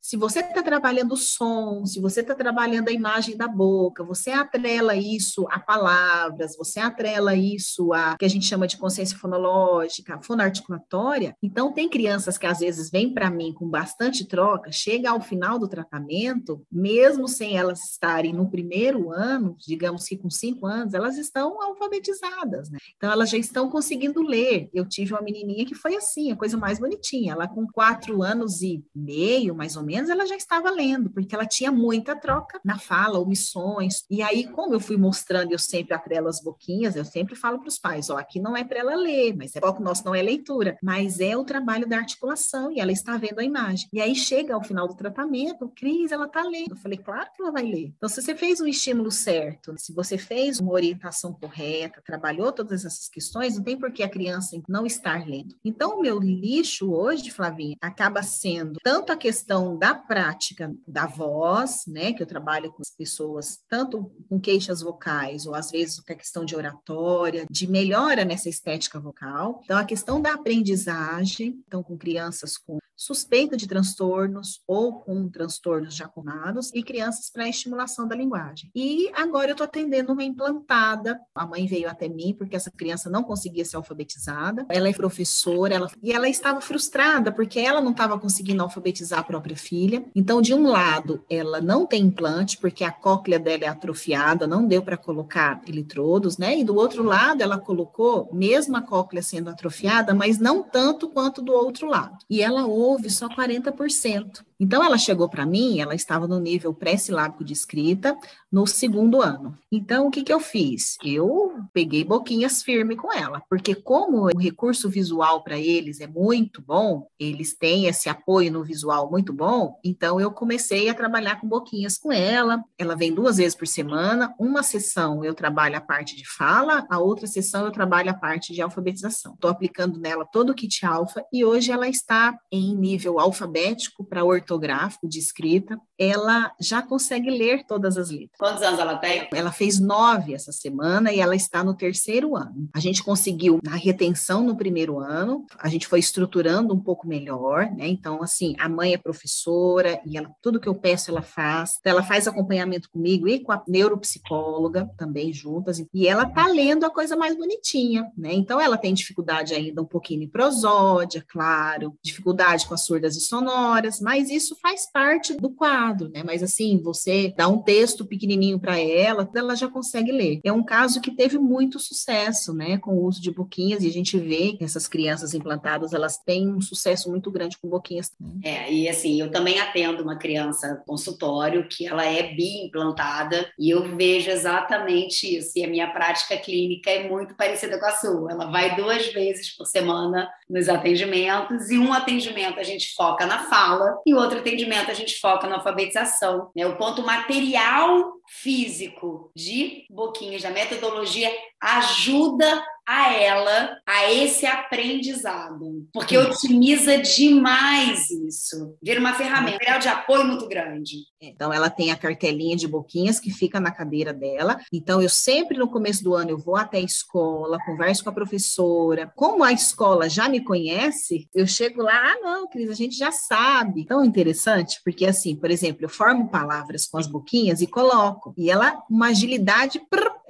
Se 0.00 0.16
você 0.16 0.40
está 0.40 0.62
trabalhando 0.62 1.12
o 1.12 1.16
som, 1.16 1.84
se 1.84 2.00
você 2.00 2.20
está 2.20 2.34
trabalhando 2.34 2.88
a 2.88 2.92
imagem 2.92 3.36
da 3.36 3.46
boca, 3.46 4.02
você 4.02 4.30
atrela 4.30 4.96
isso 4.96 5.46
a 5.50 5.60
palavras, 5.60 6.56
você 6.56 6.80
atrela 6.80 7.34
isso 7.34 7.92
a 7.92 8.16
que 8.16 8.24
a 8.24 8.28
gente 8.28 8.46
chama 8.46 8.66
de 8.66 8.78
consciência 8.78 9.18
fonológica, 9.18 10.18
fonoarticulatória. 10.22 11.36
Então, 11.42 11.72
tem 11.72 11.88
crianças 11.88 12.38
que 12.38 12.46
às 12.46 12.60
vezes 12.60 12.90
vêm 12.90 13.12
para 13.12 13.30
mim 13.30 13.52
com 13.52 13.68
bastante 13.68 14.26
troca, 14.26 14.72
chega 14.72 15.10
ao 15.10 15.20
final 15.20 15.58
do 15.58 15.68
tratamento, 15.68 16.64
mesmo 16.72 17.28
sem 17.28 17.58
elas 17.58 17.90
estarem 17.90 18.32
no 18.32 18.50
primeiro 18.50 19.12
ano, 19.12 19.54
digamos 19.58 20.06
que 20.06 20.16
com 20.16 20.30
cinco 20.30 20.66
anos, 20.66 20.94
elas 20.94 21.18
estão 21.18 21.60
alfabetizadas, 21.62 22.70
né? 22.70 22.78
Então 22.96 23.12
elas 23.12 23.28
já 23.28 23.36
estão 23.36 23.68
conseguindo 23.68 24.22
ler. 24.22 24.70
Eu 24.72 24.86
tive 24.86 25.12
uma 25.12 25.22
menininha 25.22 25.66
que 25.66 25.74
foi 25.74 25.94
assim, 25.94 26.32
a 26.32 26.36
coisa 26.36 26.56
mais 26.56 26.78
bonitinha. 26.78 27.32
Ela 27.32 27.46
com 27.46 27.66
quatro 27.66 28.22
anos 28.22 28.62
e 28.62 28.82
meio, 28.94 29.54
mais 29.54 29.76
ou 29.76 29.82
menos, 29.82 29.90
ela 30.08 30.26
já 30.26 30.36
estava 30.36 30.70
lendo, 30.70 31.10
porque 31.10 31.34
ela 31.34 31.46
tinha 31.46 31.70
muita 31.70 32.16
troca 32.16 32.60
na 32.64 32.78
fala, 32.78 33.18
omissões. 33.18 34.04
E 34.10 34.22
aí, 34.22 34.46
como 34.48 34.74
eu 34.74 34.80
fui 34.80 34.96
mostrando, 34.96 35.52
eu 35.52 35.58
sempre 35.58 35.94
atrelo 35.94 36.28
as 36.28 36.40
boquinhas, 36.40 36.96
eu 36.96 37.04
sempre 37.04 37.34
falo 37.34 37.58
para 37.58 37.68
os 37.68 37.78
pais, 37.78 38.10
ó, 38.10 38.18
aqui 38.18 38.40
não 38.40 38.56
é 38.56 38.64
para 38.64 38.80
ela 38.80 38.94
ler, 38.94 39.36
mas 39.36 39.54
é 39.56 39.60
foco 39.60 39.82
nosso 39.82 40.04
não 40.04 40.14
é 40.14 40.22
leitura, 40.22 40.78
mas 40.82 41.20
é 41.20 41.36
o 41.36 41.44
trabalho 41.44 41.88
da 41.88 41.98
articulação 41.98 42.70
e 42.70 42.80
ela 42.80 42.92
está 42.92 43.16
vendo 43.16 43.40
a 43.40 43.44
imagem. 43.44 43.88
E 43.92 44.00
aí 44.00 44.14
chega 44.14 44.54
ao 44.54 44.62
final 44.62 44.86
do 44.86 44.94
tratamento, 44.94 45.68
Cris, 45.74 46.12
ela 46.12 46.26
está 46.26 46.42
lendo. 46.42 46.70
Eu 46.70 46.76
falei, 46.76 46.98
claro 46.98 47.28
que 47.34 47.42
ela 47.42 47.52
vai 47.52 47.64
ler. 47.64 47.92
Então, 47.96 48.08
se 48.08 48.22
você 48.22 48.34
fez 48.34 48.60
um 48.60 48.66
estímulo 48.66 49.10
certo, 49.10 49.74
se 49.76 49.92
você 49.92 50.16
fez 50.16 50.60
uma 50.60 50.72
orientação 50.72 51.32
correta, 51.32 52.02
trabalhou 52.04 52.52
todas 52.52 52.84
essas 52.84 53.08
questões, 53.08 53.56
não 53.56 53.64
tem 53.64 53.78
por 53.78 53.92
que 53.92 54.02
a 54.02 54.08
criança 54.08 54.60
não 54.68 54.86
estar 54.86 55.26
lendo. 55.26 55.54
Então, 55.64 55.98
o 55.98 56.02
meu 56.02 56.18
lixo 56.18 56.92
hoje, 56.92 57.30
Flavinha, 57.30 57.76
acaba 57.80 58.22
sendo 58.22 58.78
tanto 58.82 59.12
a 59.12 59.16
questão 59.16 59.76
da 59.80 59.94
prática 59.94 60.70
da 60.86 61.06
voz, 61.06 61.84
né, 61.88 62.12
que 62.12 62.22
eu 62.22 62.26
trabalho 62.26 62.70
com 62.70 62.82
as 62.82 62.90
pessoas, 62.90 63.60
tanto 63.66 64.12
com 64.28 64.38
queixas 64.38 64.82
vocais, 64.82 65.46
ou 65.46 65.54
às 65.54 65.70
vezes 65.70 65.98
com 66.00 66.12
a 66.12 66.16
questão 66.16 66.44
de 66.44 66.54
oratória, 66.54 67.46
de 67.50 67.66
melhora 67.66 68.22
nessa 68.22 68.50
estética 68.50 69.00
vocal. 69.00 69.62
Então, 69.64 69.78
a 69.78 69.84
questão 69.84 70.20
da 70.20 70.34
aprendizagem, 70.34 71.64
então, 71.66 71.82
com 71.82 71.96
crianças 71.96 72.58
com 72.58 72.78
suspeita 73.00 73.56
de 73.56 73.66
transtornos 73.66 74.60
ou 74.66 75.00
com 75.00 75.26
transtornos 75.26 75.94
já 75.94 76.06
curados 76.06 76.70
e 76.74 76.82
crianças 76.82 77.30
para 77.30 77.48
estimulação 77.48 78.06
da 78.06 78.14
linguagem. 78.14 78.70
E 78.74 79.10
agora 79.14 79.48
eu 79.48 79.52
estou 79.52 79.64
atendendo 79.64 80.12
uma 80.12 80.22
implantada. 80.22 81.18
A 81.34 81.46
mãe 81.46 81.66
veio 81.66 81.88
até 81.88 82.10
mim 82.10 82.34
porque 82.36 82.56
essa 82.56 82.70
criança 82.70 83.08
não 83.08 83.24
conseguia 83.24 83.64
ser 83.64 83.76
alfabetizada. 83.76 84.66
Ela 84.68 84.90
é 84.90 84.92
professora 84.92 85.74
ela, 85.74 85.90
e 86.02 86.12
ela 86.12 86.28
estava 86.28 86.60
frustrada 86.60 87.32
porque 87.32 87.58
ela 87.58 87.80
não 87.80 87.92
estava 87.92 88.18
conseguindo 88.18 88.62
alfabetizar 88.62 89.20
a 89.20 89.24
própria 89.24 89.56
filha. 89.56 89.69
Então, 90.14 90.42
de 90.42 90.52
um 90.52 90.66
lado, 90.68 91.24
ela 91.28 91.60
não 91.60 91.86
tem 91.86 92.02
implante 92.02 92.58
porque 92.58 92.82
a 92.82 92.90
cóclea 92.90 93.38
dela 93.38 93.64
é 93.64 93.68
atrofiada, 93.68 94.46
não 94.46 94.66
deu 94.66 94.82
para 94.82 94.96
colocar 94.96 95.62
eletrodos, 95.66 96.38
né? 96.38 96.58
E 96.58 96.64
do 96.64 96.74
outro 96.74 97.02
lado, 97.02 97.42
ela 97.42 97.58
colocou, 97.58 98.28
mesmo 98.32 98.76
a 98.76 98.82
cóclea 98.82 99.22
sendo 99.22 99.50
atrofiada, 99.50 100.14
mas 100.14 100.38
não 100.38 100.62
tanto 100.62 101.08
quanto 101.08 101.40
do 101.40 101.52
outro 101.52 101.88
lado. 101.88 102.18
E 102.28 102.42
ela 102.42 102.66
ouve 102.66 103.08
só 103.10 103.28
40%. 103.28 104.44
Então, 104.60 104.84
ela 104.84 104.98
chegou 104.98 105.28
para 105.28 105.46
mim, 105.46 105.80
ela 105.80 105.94
estava 105.94 106.28
no 106.28 106.38
nível 106.38 106.74
pré-silábico 106.74 107.42
de 107.42 107.54
escrita, 107.54 108.14
no 108.52 108.66
segundo 108.66 109.22
ano. 109.22 109.56
Então, 109.72 110.06
o 110.06 110.10
que, 110.10 110.22
que 110.22 110.32
eu 110.32 110.38
fiz? 110.38 110.98
Eu 111.02 111.54
peguei 111.72 112.04
boquinhas 112.04 112.62
firme 112.62 112.96
com 112.96 113.12
ela, 113.12 113.42
porque 113.48 113.74
como 113.74 114.26
o 114.26 114.38
recurso 114.38 114.88
visual 114.88 115.42
para 115.42 115.58
eles 115.58 116.00
é 116.00 116.06
muito 116.06 116.60
bom, 116.60 117.06
eles 117.18 117.56
têm 117.56 117.86
esse 117.86 118.08
apoio 118.08 118.52
no 118.52 118.64
visual 118.64 119.10
muito 119.10 119.32
bom, 119.32 119.78
então 119.84 120.20
eu 120.20 120.30
comecei 120.30 120.88
a 120.88 120.94
trabalhar 120.94 121.40
com 121.40 121.48
boquinhas 121.48 121.96
com 121.96 122.12
ela. 122.12 122.62
Ela 122.78 122.96
vem 122.96 123.14
duas 123.14 123.36
vezes 123.36 123.54
por 123.54 123.66
semana, 123.66 124.34
uma 124.38 124.62
sessão 124.62 125.24
eu 125.24 125.34
trabalho 125.34 125.76
a 125.76 125.80
parte 125.80 126.16
de 126.16 126.28
fala, 126.28 126.86
a 126.90 126.98
outra 126.98 127.26
sessão 127.26 127.64
eu 127.64 127.72
trabalho 127.72 128.10
a 128.10 128.14
parte 128.14 128.52
de 128.52 128.60
alfabetização. 128.60 129.34
Estou 129.34 129.50
aplicando 129.50 129.98
nela 129.98 130.24
todo 130.24 130.50
o 130.50 130.54
kit 130.54 130.84
alfa 130.84 131.24
e 131.32 131.44
hoje 131.44 131.70
ela 131.70 131.88
está 131.88 132.36
em 132.50 132.74
nível 132.74 133.20
alfabético 133.20 134.04
para 134.04 134.24
ortográfico 134.50 135.08
de 135.08 135.18
escrita. 135.18 135.80
Ela 136.00 136.50
já 136.58 136.80
consegue 136.80 137.28
ler 137.28 137.64
todas 137.66 137.98
as 137.98 138.10
letras. 138.10 138.30
Quantos 138.38 138.62
anos 138.62 138.80
ela 138.80 138.96
tem? 138.96 139.28
Ela 139.34 139.52
fez 139.52 139.78
nove 139.78 140.32
essa 140.32 140.50
semana 140.50 141.12
e 141.12 141.20
ela 141.20 141.36
está 141.36 141.62
no 141.62 141.74
terceiro 141.74 142.34
ano. 142.34 142.70
A 142.72 142.80
gente 142.80 143.02
conseguiu 143.02 143.60
a 143.68 143.76
retenção 143.76 144.42
no 144.42 144.56
primeiro 144.56 144.98
ano, 144.98 145.44
a 145.58 145.68
gente 145.68 145.86
foi 145.86 145.98
estruturando 145.98 146.72
um 146.72 146.80
pouco 146.80 147.06
melhor, 147.06 147.70
né? 147.70 147.86
Então, 147.86 148.22
assim, 148.22 148.54
a 148.58 148.68
mãe 148.68 148.94
é 148.94 148.98
professora 148.98 150.00
e 150.06 150.16
ela, 150.16 150.30
tudo 150.40 150.58
que 150.58 150.68
eu 150.68 150.74
peço 150.74 151.10
ela 151.10 151.22
faz. 151.22 151.76
Então, 151.78 151.92
ela 151.92 152.02
faz 152.02 152.26
acompanhamento 152.26 152.90
comigo 152.90 153.28
e 153.28 153.40
com 153.40 153.52
a 153.52 153.62
neuropsicóloga 153.68 154.90
também 154.96 155.32
juntas. 155.32 155.84
E 155.92 156.08
ela 156.08 156.24
tá 156.24 156.46
lendo 156.46 156.84
a 156.84 156.90
coisa 156.90 157.16
mais 157.16 157.36
bonitinha, 157.36 158.10
né? 158.16 158.32
Então, 158.32 158.60
ela 158.60 158.78
tem 158.78 158.94
dificuldade 158.94 159.52
ainda 159.54 159.82
um 159.82 159.86
pouquinho 159.86 160.22
em 160.22 160.28
prosódia, 160.28 161.24
claro, 161.28 161.94
dificuldade 162.02 162.66
com 162.66 162.74
as 162.74 162.84
surdas 162.84 163.16
e 163.16 163.20
sonoras, 163.20 164.00
mas 164.00 164.30
isso 164.30 164.56
faz 164.60 164.90
parte 164.90 165.34
do 165.34 165.50
quadro, 165.50 165.89
né? 166.08 166.22
Mas, 166.24 166.42
assim, 166.42 166.80
você 166.82 167.32
dá 167.36 167.48
um 167.48 167.62
texto 167.62 168.04
pequenininho 168.04 168.58
para 168.58 168.78
ela, 168.78 169.28
ela 169.34 169.54
já 169.54 169.68
consegue 169.68 170.12
ler. 170.12 170.40
É 170.44 170.52
um 170.52 170.62
caso 170.62 171.00
que 171.00 171.10
teve 171.10 171.38
muito 171.38 171.78
sucesso, 171.78 172.52
né, 172.52 172.78
com 172.78 172.92
o 172.92 173.04
uso 173.04 173.20
de 173.20 173.30
boquinhas, 173.30 173.82
e 173.82 173.88
a 173.88 173.92
gente 173.92 174.18
vê 174.18 174.52
que 174.52 174.64
essas 174.64 174.86
crianças 174.86 175.34
implantadas, 175.34 175.92
elas 175.92 176.18
têm 176.18 176.48
um 176.48 176.60
sucesso 176.60 177.10
muito 177.10 177.30
grande 177.30 177.58
com 177.58 177.68
boquinhas. 177.68 178.12
É, 178.42 178.72
e 178.72 178.88
assim, 178.88 179.20
eu 179.20 179.30
também 179.30 179.58
atendo 179.58 180.02
uma 180.02 180.16
criança 180.16 180.82
consultório 180.86 181.66
que 181.68 181.86
ela 181.86 182.04
é 182.04 182.34
bi-implantada, 182.34 183.50
e 183.58 183.70
eu 183.70 183.96
vejo 183.96 184.30
exatamente 184.30 185.36
isso, 185.36 185.52
e 185.56 185.64
a 185.64 185.68
minha 185.68 185.90
prática 185.92 186.36
clínica 186.36 186.90
é 186.90 187.08
muito 187.08 187.34
parecida 187.34 187.78
com 187.78 187.86
a 187.86 187.92
sua. 187.92 188.32
Ela 188.32 188.50
vai 188.50 188.76
duas 188.76 189.12
vezes 189.12 189.56
por 189.56 189.66
semana 189.66 190.28
nos 190.50 190.68
atendimentos, 190.68 191.70
e 191.70 191.78
um 191.78 191.92
atendimento 191.92 192.58
a 192.58 192.62
gente 192.64 192.92
foca 192.94 193.24
na 193.24 193.44
fala, 193.44 193.96
e 194.04 194.12
outro 194.12 194.40
atendimento 194.40 194.90
a 194.90 194.94
gente 194.94 195.18
foca 195.20 195.46
na 195.46 195.56
alfabetização. 195.56 196.50
Né? 196.54 196.66
O 196.66 196.76
ponto 196.76 197.02
material 197.02 198.12
físico 198.28 199.30
de 199.34 199.84
Boquinhas, 199.88 200.42
da 200.42 200.50
metodologia, 200.50 201.30
ajuda 201.60 202.62
a 202.90 203.12
ela 203.12 203.78
a 203.86 204.12
esse 204.12 204.44
aprendizado, 204.44 205.86
porque 205.92 206.18
otimiza 206.18 206.98
demais 206.98 208.10
isso, 208.10 208.76
vira 208.82 208.98
uma 208.98 209.14
ferramenta, 209.14 209.50
um 209.50 209.52
material 209.52 209.78
de 209.78 209.86
apoio 209.86 210.24
muito 210.24 210.48
grande. 210.48 210.96
Então 211.22 211.52
ela 211.52 211.70
tem 211.70 211.92
a 211.92 211.96
cartelinha 211.96 212.56
de 212.56 212.66
boquinhas 212.66 213.20
que 213.20 213.30
fica 213.30 213.60
na 213.60 213.70
cadeira 213.70 214.12
dela. 214.12 214.58
Então 214.72 215.00
eu 215.00 215.08
sempre 215.08 215.56
no 215.56 215.68
começo 215.68 216.02
do 216.02 216.14
ano 216.14 216.30
eu 216.30 216.38
vou 216.38 216.56
até 216.56 216.78
a 216.78 216.82
escola, 216.82 217.62
converso 217.64 218.02
com 218.02 218.10
a 218.10 218.14
professora. 218.14 219.12
Como 219.14 219.44
a 219.44 219.52
escola 219.52 220.08
já 220.08 220.28
me 220.28 220.42
conhece, 220.42 221.28
eu 221.32 221.46
chego 221.46 221.82
lá, 221.82 221.94
ah 221.94 222.18
não, 222.20 222.48
Cris, 222.48 222.70
a 222.70 222.74
gente 222.74 222.96
já 222.96 223.12
sabe. 223.12 223.86
Tão 223.86 224.04
interessante, 224.04 224.80
porque 224.84 225.06
assim, 225.06 225.36
por 225.36 225.52
exemplo, 225.52 225.84
eu 225.84 225.88
formo 225.88 226.28
palavras 226.28 226.86
com 226.86 226.98
as 226.98 227.06
boquinhas 227.06 227.60
e 227.60 227.68
coloco, 227.68 228.34
e 228.36 228.50
ela 228.50 228.82
uma 228.90 229.08
agilidade 229.10 229.80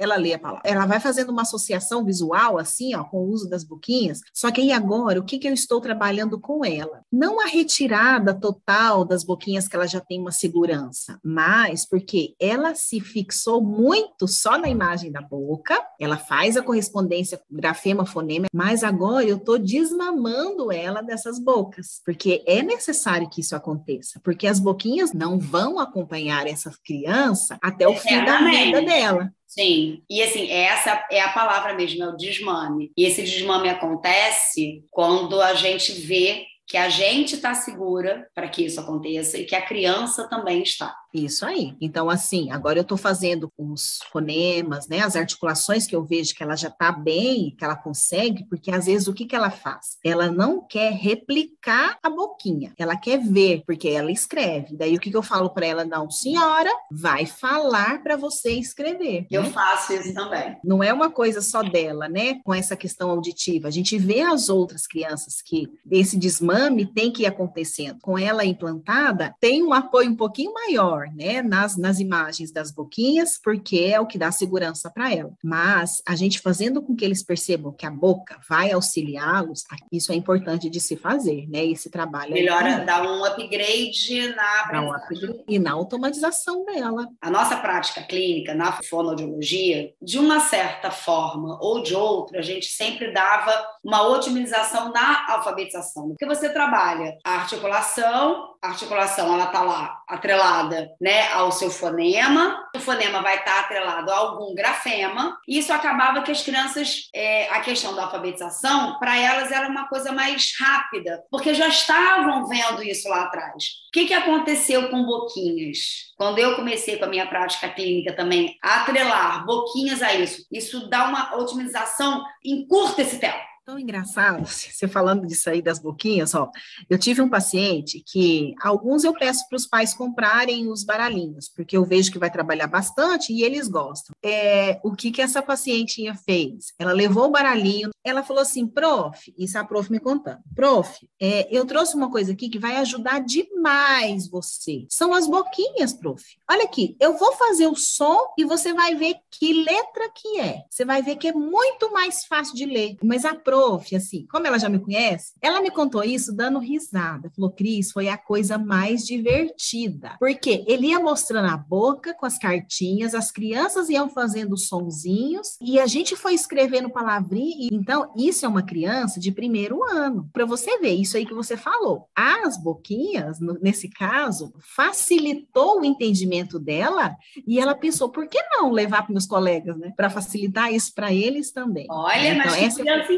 ela 0.00 0.16
lê 0.16 0.32
a 0.32 0.38
palavra. 0.38 0.62
Ela 0.64 0.86
vai 0.86 0.98
fazendo 0.98 1.30
uma 1.30 1.42
associação 1.42 2.04
visual, 2.04 2.58
assim, 2.58 2.94
ó, 2.94 3.04
com 3.04 3.18
o 3.18 3.28
uso 3.28 3.48
das 3.48 3.62
boquinhas. 3.62 4.20
Só 4.32 4.50
que 4.50 4.62
aí 4.62 4.72
agora, 4.72 5.20
o 5.20 5.24
que, 5.24 5.38
que 5.38 5.46
eu 5.46 5.52
estou 5.52 5.78
trabalhando 5.78 6.40
com 6.40 6.64
ela? 6.64 7.04
Não 7.12 7.38
a 7.38 7.46
retirada 7.46 8.32
total 8.32 9.04
das 9.04 9.22
boquinhas 9.22 9.68
que 9.68 9.76
ela 9.76 9.86
já 9.86 10.00
tem 10.00 10.18
uma 10.18 10.32
segurança, 10.32 11.20
mas 11.22 11.86
porque 11.86 12.34
ela 12.40 12.74
se 12.74 12.98
fixou 12.98 13.62
muito 13.62 14.26
só 14.26 14.56
na 14.56 14.68
imagem 14.68 15.12
da 15.12 15.20
boca, 15.20 15.78
ela 16.00 16.16
faz 16.16 16.56
a 16.56 16.62
correspondência 16.62 17.40
grafema-fonema, 17.50 18.46
mas 18.54 18.82
agora 18.82 19.26
eu 19.26 19.36
estou 19.36 19.58
desmamando 19.58 20.72
ela 20.72 21.02
dessas 21.02 21.38
bocas, 21.38 22.00
porque 22.06 22.42
é 22.46 22.62
necessário 22.62 23.28
que 23.28 23.42
isso 23.42 23.54
aconteça, 23.54 24.18
porque 24.24 24.46
as 24.46 24.58
boquinhas 24.58 25.12
não 25.12 25.38
vão 25.38 25.78
acompanhar 25.78 26.46
essa 26.46 26.72
criança 26.82 27.58
até 27.62 27.86
o 27.86 27.94
fim 27.94 28.24
da 28.24 28.38
vida 28.38 28.80
dela. 28.80 29.30
Sim, 29.50 30.00
e 30.08 30.22
assim, 30.22 30.48
essa 30.48 31.04
é 31.10 31.20
a 31.20 31.32
palavra 31.32 31.74
mesmo, 31.74 32.04
é 32.04 32.08
o 32.08 32.16
desmame. 32.16 32.92
E 32.96 33.04
esse 33.04 33.20
desmame 33.24 33.68
acontece 33.68 34.84
quando 34.92 35.40
a 35.40 35.54
gente 35.54 35.90
vê 35.92 36.46
que 36.70 36.76
a 36.76 36.88
gente 36.88 37.34
está 37.34 37.52
segura 37.52 38.28
para 38.32 38.48
que 38.48 38.64
isso 38.64 38.78
aconteça 38.78 39.36
e 39.36 39.44
que 39.44 39.56
a 39.56 39.66
criança 39.66 40.28
também 40.28 40.62
está. 40.62 40.94
Isso 41.12 41.44
aí. 41.44 41.74
Então, 41.80 42.08
assim, 42.08 42.52
agora 42.52 42.78
eu 42.78 42.82
estou 42.82 42.96
fazendo 42.96 43.52
os 43.58 43.98
fonemas, 44.12 44.86
né? 44.86 45.00
As 45.00 45.16
articulações 45.16 45.84
que 45.84 45.96
eu 45.96 46.04
vejo 46.04 46.32
que 46.32 46.44
ela 46.44 46.54
já 46.54 46.68
está 46.68 46.92
bem, 46.92 47.52
que 47.58 47.64
ela 47.64 47.74
consegue, 47.74 48.46
porque 48.48 48.70
às 48.70 48.86
vezes 48.86 49.08
o 49.08 49.12
que, 49.12 49.26
que 49.26 49.34
ela 49.34 49.50
faz? 49.50 49.98
Ela 50.04 50.30
não 50.30 50.64
quer 50.64 50.92
replicar 50.92 51.98
a 52.00 52.08
boquinha, 52.08 52.72
ela 52.78 52.96
quer 52.96 53.18
ver, 53.18 53.64
porque 53.66 53.88
ela 53.88 54.12
escreve. 54.12 54.76
Daí 54.76 54.94
o 54.94 55.00
que, 55.00 55.10
que 55.10 55.16
eu 55.16 55.24
falo 55.24 55.50
para 55.50 55.66
ela? 55.66 55.84
Não, 55.84 56.08
senhora, 56.08 56.70
vai 56.88 57.26
falar 57.26 58.00
para 58.04 58.16
você 58.16 58.52
escrever. 58.52 59.26
Eu 59.28 59.42
né? 59.42 59.50
faço 59.50 59.92
isso 59.94 60.14
também. 60.14 60.56
Não 60.62 60.84
é 60.84 60.92
uma 60.92 61.10
coisa 61.10 61.40
só 61.40 61.64
dela, 61.64 62.08
né? 62.08 62.38
Com 62.44 62.54
essa 62.54 62.76
questão 62.76 63.10
auditiva. 63.10 63.66
A 63.66 63.72
gente 63.72 63.98
vê 63.98 64.20
as 64.20 64.48
outras 64.48 64.86
crianças 64.86 65.42
que 65.42 65.68
esse 65.90 66.16
desmame 66.16 66.59
tem 66.86 67.12
que 67.12 67.22
ir 67.22 67.26
acontecendo. 67.26 67.98
Com 68.00 68.18
ela 68.18 68.44
implantada, 68.44 69.34
tem 69.40 69.62
um 69.62 69.72
apoio 69.72 70.10
um 70.10 70.16
pouquinho 70.16 70.52
maior 70.52 71.06
né, 71.14 71.42
nas, 71.42 71.76
nas 71.76 71.98
imagens 72.00 72.52
das 72.52 72.70
boquinhas, 72.70 73.40
porque 73.42 73.78
é 73.78 74.00
o 74.00 74.06
que 74.06 74.18
dá 74.18 74.30
segurança 74.30 74.90
para 74.90 75.12
ela. 75.12 75.32
Mas 75.42 76.02
a 76.06 76.14
gente 76.14 76.40
fazendo 76.40 76.82
com 76.82 76.94
que 76.94 77.04
eles 77.04 77.22
percebam 77.22 77.72
que 77.72 77.86
a 77.86 77.90
boca 77.90 78.38
vai 78.48 78.72
auxiliá-los, 78.72 79.64
isso 79.90 80.12
é 80.12 80.14
importante 80.14 80.68
de 80.68 80.80
se 80.80 80.96
fazer, 80.96 81.48
né? 81.48 81.64
Esse 81.64 81.90
trabalho. 81.90 82.32
Melhora, 82.32 82.68
é 82.68 82.84
dá 82.84 83.02
um 83.02 83.24
upgrade 83.24 84.34
na 84.34 84.82
um 84.82 84.92
upgrade 84.92 85.44
e 85.48 85.58
na 85.58 85.72
automatização 85.72 86.64
dela. 86.64 87.06
A 87.20 87.30
nossa 87.30 87.56
prática 87.56 88.02
clínica 88.02 88.54
na 88.54 88.80
fonoaudiologia, 88.82 89.92
de 90.00 90.18
uma 90.18 90.40
certa 90.40 90.90
forma 90.90 91.58
ou 91.60 91.82
de 91.82 91.94
outra, 91.94 92.40
a 92.40 92.42
gente 92.42 92.66
sempre 92.66 93.12
dava 93.12 93.52
uma 93.82 94.06
otimização 94.08 94.92
na 94.92 95.32
alfabetização, 95.32 96.08
porque 96.08 96.26
você 96.26 96.49
trabalha 96.52 97.18
a 97.24 97.36
articulação, 97.36 98.50
a 98.62 98.68
articulação 98.68 99.32
ela 99.32 99.44
está 99.44 99.62
lá 99.62 100.02
atrelada 100.06 100.90
né, 101.00 101.28
ao 101.32 101.50
seu 101.50 101.70
fonema, 101.70 102.68
o 102.74 102.78
fonema 102.78 103.22
vai 103.22 103.38
estar 103.38 103.60
atrelado 103.60 104.10
a 104.10 104.16
algum 104.16 104.54
grafema, 104.54 105.38
e 105.48 105.58
isso 105.58 105.72
acabava 105.72 106.22
que 106.22 106.30
as 106.30 106.42
crianças, 106.42 107.08
é, 107.14 107.48
a 107.48 107.60
questão 107.60 107.94
da 107.94 108.04
alfabetização, 108.04 108.98
para 108.98 109.16
elas 109.18 109.50
era 109.50 109.68
uma 109.68 109.88
coisa 109.88 110.12
mais 110.12 110.52
rápida, 110.58 111.22
porque 111.30 111.54
já 111.54 111.68
estavam 111.68 112.46
vendo 112.46 112.82
isso 112.82 113.08
lá 113.08 113.22
atrás. 113.22 113.64
O 113.88 113.92
que, 113.92 114.06
que 114.06 114.14
aconteceu 114.14 114.90
com 114.90 115.04
boquinhas? 115.04 116.10
Quando 116.16 116.38
eu 116.38 116.54
comecei 116.56 116.98
com 116.98 117.06
a 117.06 117.08
minha 117.08 117.26
prática 117.26 117.68
clínica 117.68 118.14
também, 118.14 118.56
atrelar 118.62 119.44
boquinhas 119.46 120.02
a 120.02 120.12
isso, 120.14 120.46
isso 120.52 120.88
dá 120.88 121.04
uma 121.08 121.36
otimização, 121.36 122.22
encurta 122.44 123.02
esse 123.02 123.18
tempo 123.18 123.49
Tão 123.70 123.78
engraçado, 123.78 124.42
você 124.50 124.88
falando 124.88 125.24
disso 125.24 125.48
aí 125.48 125.62
das 125.62 125.78
boquinhas, 125.78 126.34
ó. 126.34 126.50
Eu 126.88 126.98
tive 126.98 127.22
um 127.22 127.28
paciente 127.28 128.02
que 128.04 128.52
alguns 128.60 129.04
eu 129.04 129.12
peço 129.12 129.48
para 129.48 129.54
os 129.54 129.64
pais 129.64 129.94
comprarem 129.94 130.68
os 130.68 130.82
baralhinhos, 130.82 131.48
porque 131.48 131.76
eu 131.76 131.84
vejo 131.84 132.10
que 132.10 132.18
vai 132.18 132.32
trabalhar 132.32 132.66
bastante 132.66 133.32
e 133.32 133.44
eles 133.44 133.68
gostam. 133.68 134.12
É, 134.24 134.80
o 134.82 134.90
que 134.90 135.12
que 135.12 135.22
essa 135.22 135.40
pacientinha 135.40 136.16
fez? 136.16 136.72
Ela 136.80 136.92
levou 136.92 137.26
o 137.26 137.30
baralhinho, 137.30 137.90
ela 138.02 138.24
falou 138.24 138.42
assim, 138.42 138.66
prof, 138.66 139.32
isso 139.38 139.56
a 139.56 139.64
prof 139.64 139.88
me 139.88 140.00
contando, 140.00 140.40
prof, 140.52 141.06
é, 141.20 141.46
eu 141.48 141.64
trouxe 141.64 141.94
uma 141.94 142.10
coisa 142.10 142.32
aqui 142.32 142.48
que 142.48 142.58
vai 142.58 142.74
ajudar 142.78 143.20
demais 143.20 144.28
você. 144.28 144.84
São 144.88 145.14
as 145.14 145.28
boquinhas, 145.28 145.92
prof. 145.92 146.24
Olha 146.50 146.64
aqui, 146.64 146.96
eu 146.98 147.16
vou 147.16 147.32
fazer 147.34 147.68
o 147.68 147.76
som 147.76 148.18
e 148.36 148.44
você 148.44 148.72
vai 148.72 148.96
ver 148.96 149.14
que 149.30 149.52
letra 149.52 150.10
que 150.12 150.40
é. 150.40 150.64
Você 150.68 150.84
vai 150.84 151.02
ver 151.02 151.14
que 151.14 151.28
é 151.28 151.32
muito 151.32 151.92
mais 151.92 152.24
fácil 152.24 152.56
de 152.56 152.66
ler. 152.66 152.96
Mas 153.04 153.24
a 153.24 153.34
prof, 153.34 153.59
assim, 153.94 154.26
como 154.30 154.46
ela 154.46 154.58
já 154.58 154.68
me 154.68 154.78
conhece, 154.78 155.32
ela 155.40 155.60
me 155.60 155.70
contou 155.70 156.02
isso 156.02 156.34
dando 156.34 156.58
risada. 156.58 157.30
Falou, 157.34 157.50
Cris, 157.50 157.90
foi 157.90 158.08
a 158.08 158.16
coisa 158.16 158.58
mais 158.58 159.04
divertida. 159.06 160.16
Porque 160.18 160.64
ele 160.66 160.88
ia 160.88 161.00
mostrando 161.00 161.48
a 161.48 161.56
boca 161.56 162.14
com 162.14 162.26
as 162.26 162.38
cartinhas, 162.38 163.14
as 163.14 163.30
crianças 163.30 163.88
iam 163.88 164.08
fazendo 164.08 164.56
sonzinhos 164.56 165.56
e 165.60 165.78
a 165.78 165.86
gente 165.86 166.16
foi 166.16 166.34
escrevendo 166.34 166.90
palavrinha. 166.90 167.68
Então, 167.72 168.12
isso 168.16 168.44
é 168.44 168.48
uma 168.48 168.62
criança 168.62 169.18
de 169.20 169.32
primeiro 169.32 169.82
ano. 169.84 170.28
Para 170.32 170.44
você 170.44 170.78
ver, 170.78 170.94
isso 170.94 171.16
aí 171.16 171.26
que 171.26 171.34
você 171.34 171.56
falou. 171.56 172.08
As 172.14 172.56
boquinhas, 172.56 173.38
nesse 173.60 173.88
caso, 173.88 174.52
facilitou 174.74 175.80
o 175.80 175.84
entendimento 175.84 176.58
dela 176.58 177.16
e 177.46 177.58
ela 177.58 177.74
pensou, 177.74 178.08
por 178.10 178.28
que 178.28 178.38
não 178.52 178.70
levar 178.70 179.02
para 179.02 179.12
meus 179.12 179.26
colegas, 179.26 179.76
né? 179.76 179.92
Para 179.96 180.10
facilitar 180.10 180.72
isso 180.72 180.92
para 180.94 181.12
eles 181.12 181.52
também. 181.52 181.86
Olha, 181.90 182.34
então, 182.34 182.46
mas 182.46 182.56
que 182.56 182.64
essa 182.64 182.82
criança 182.82 183.12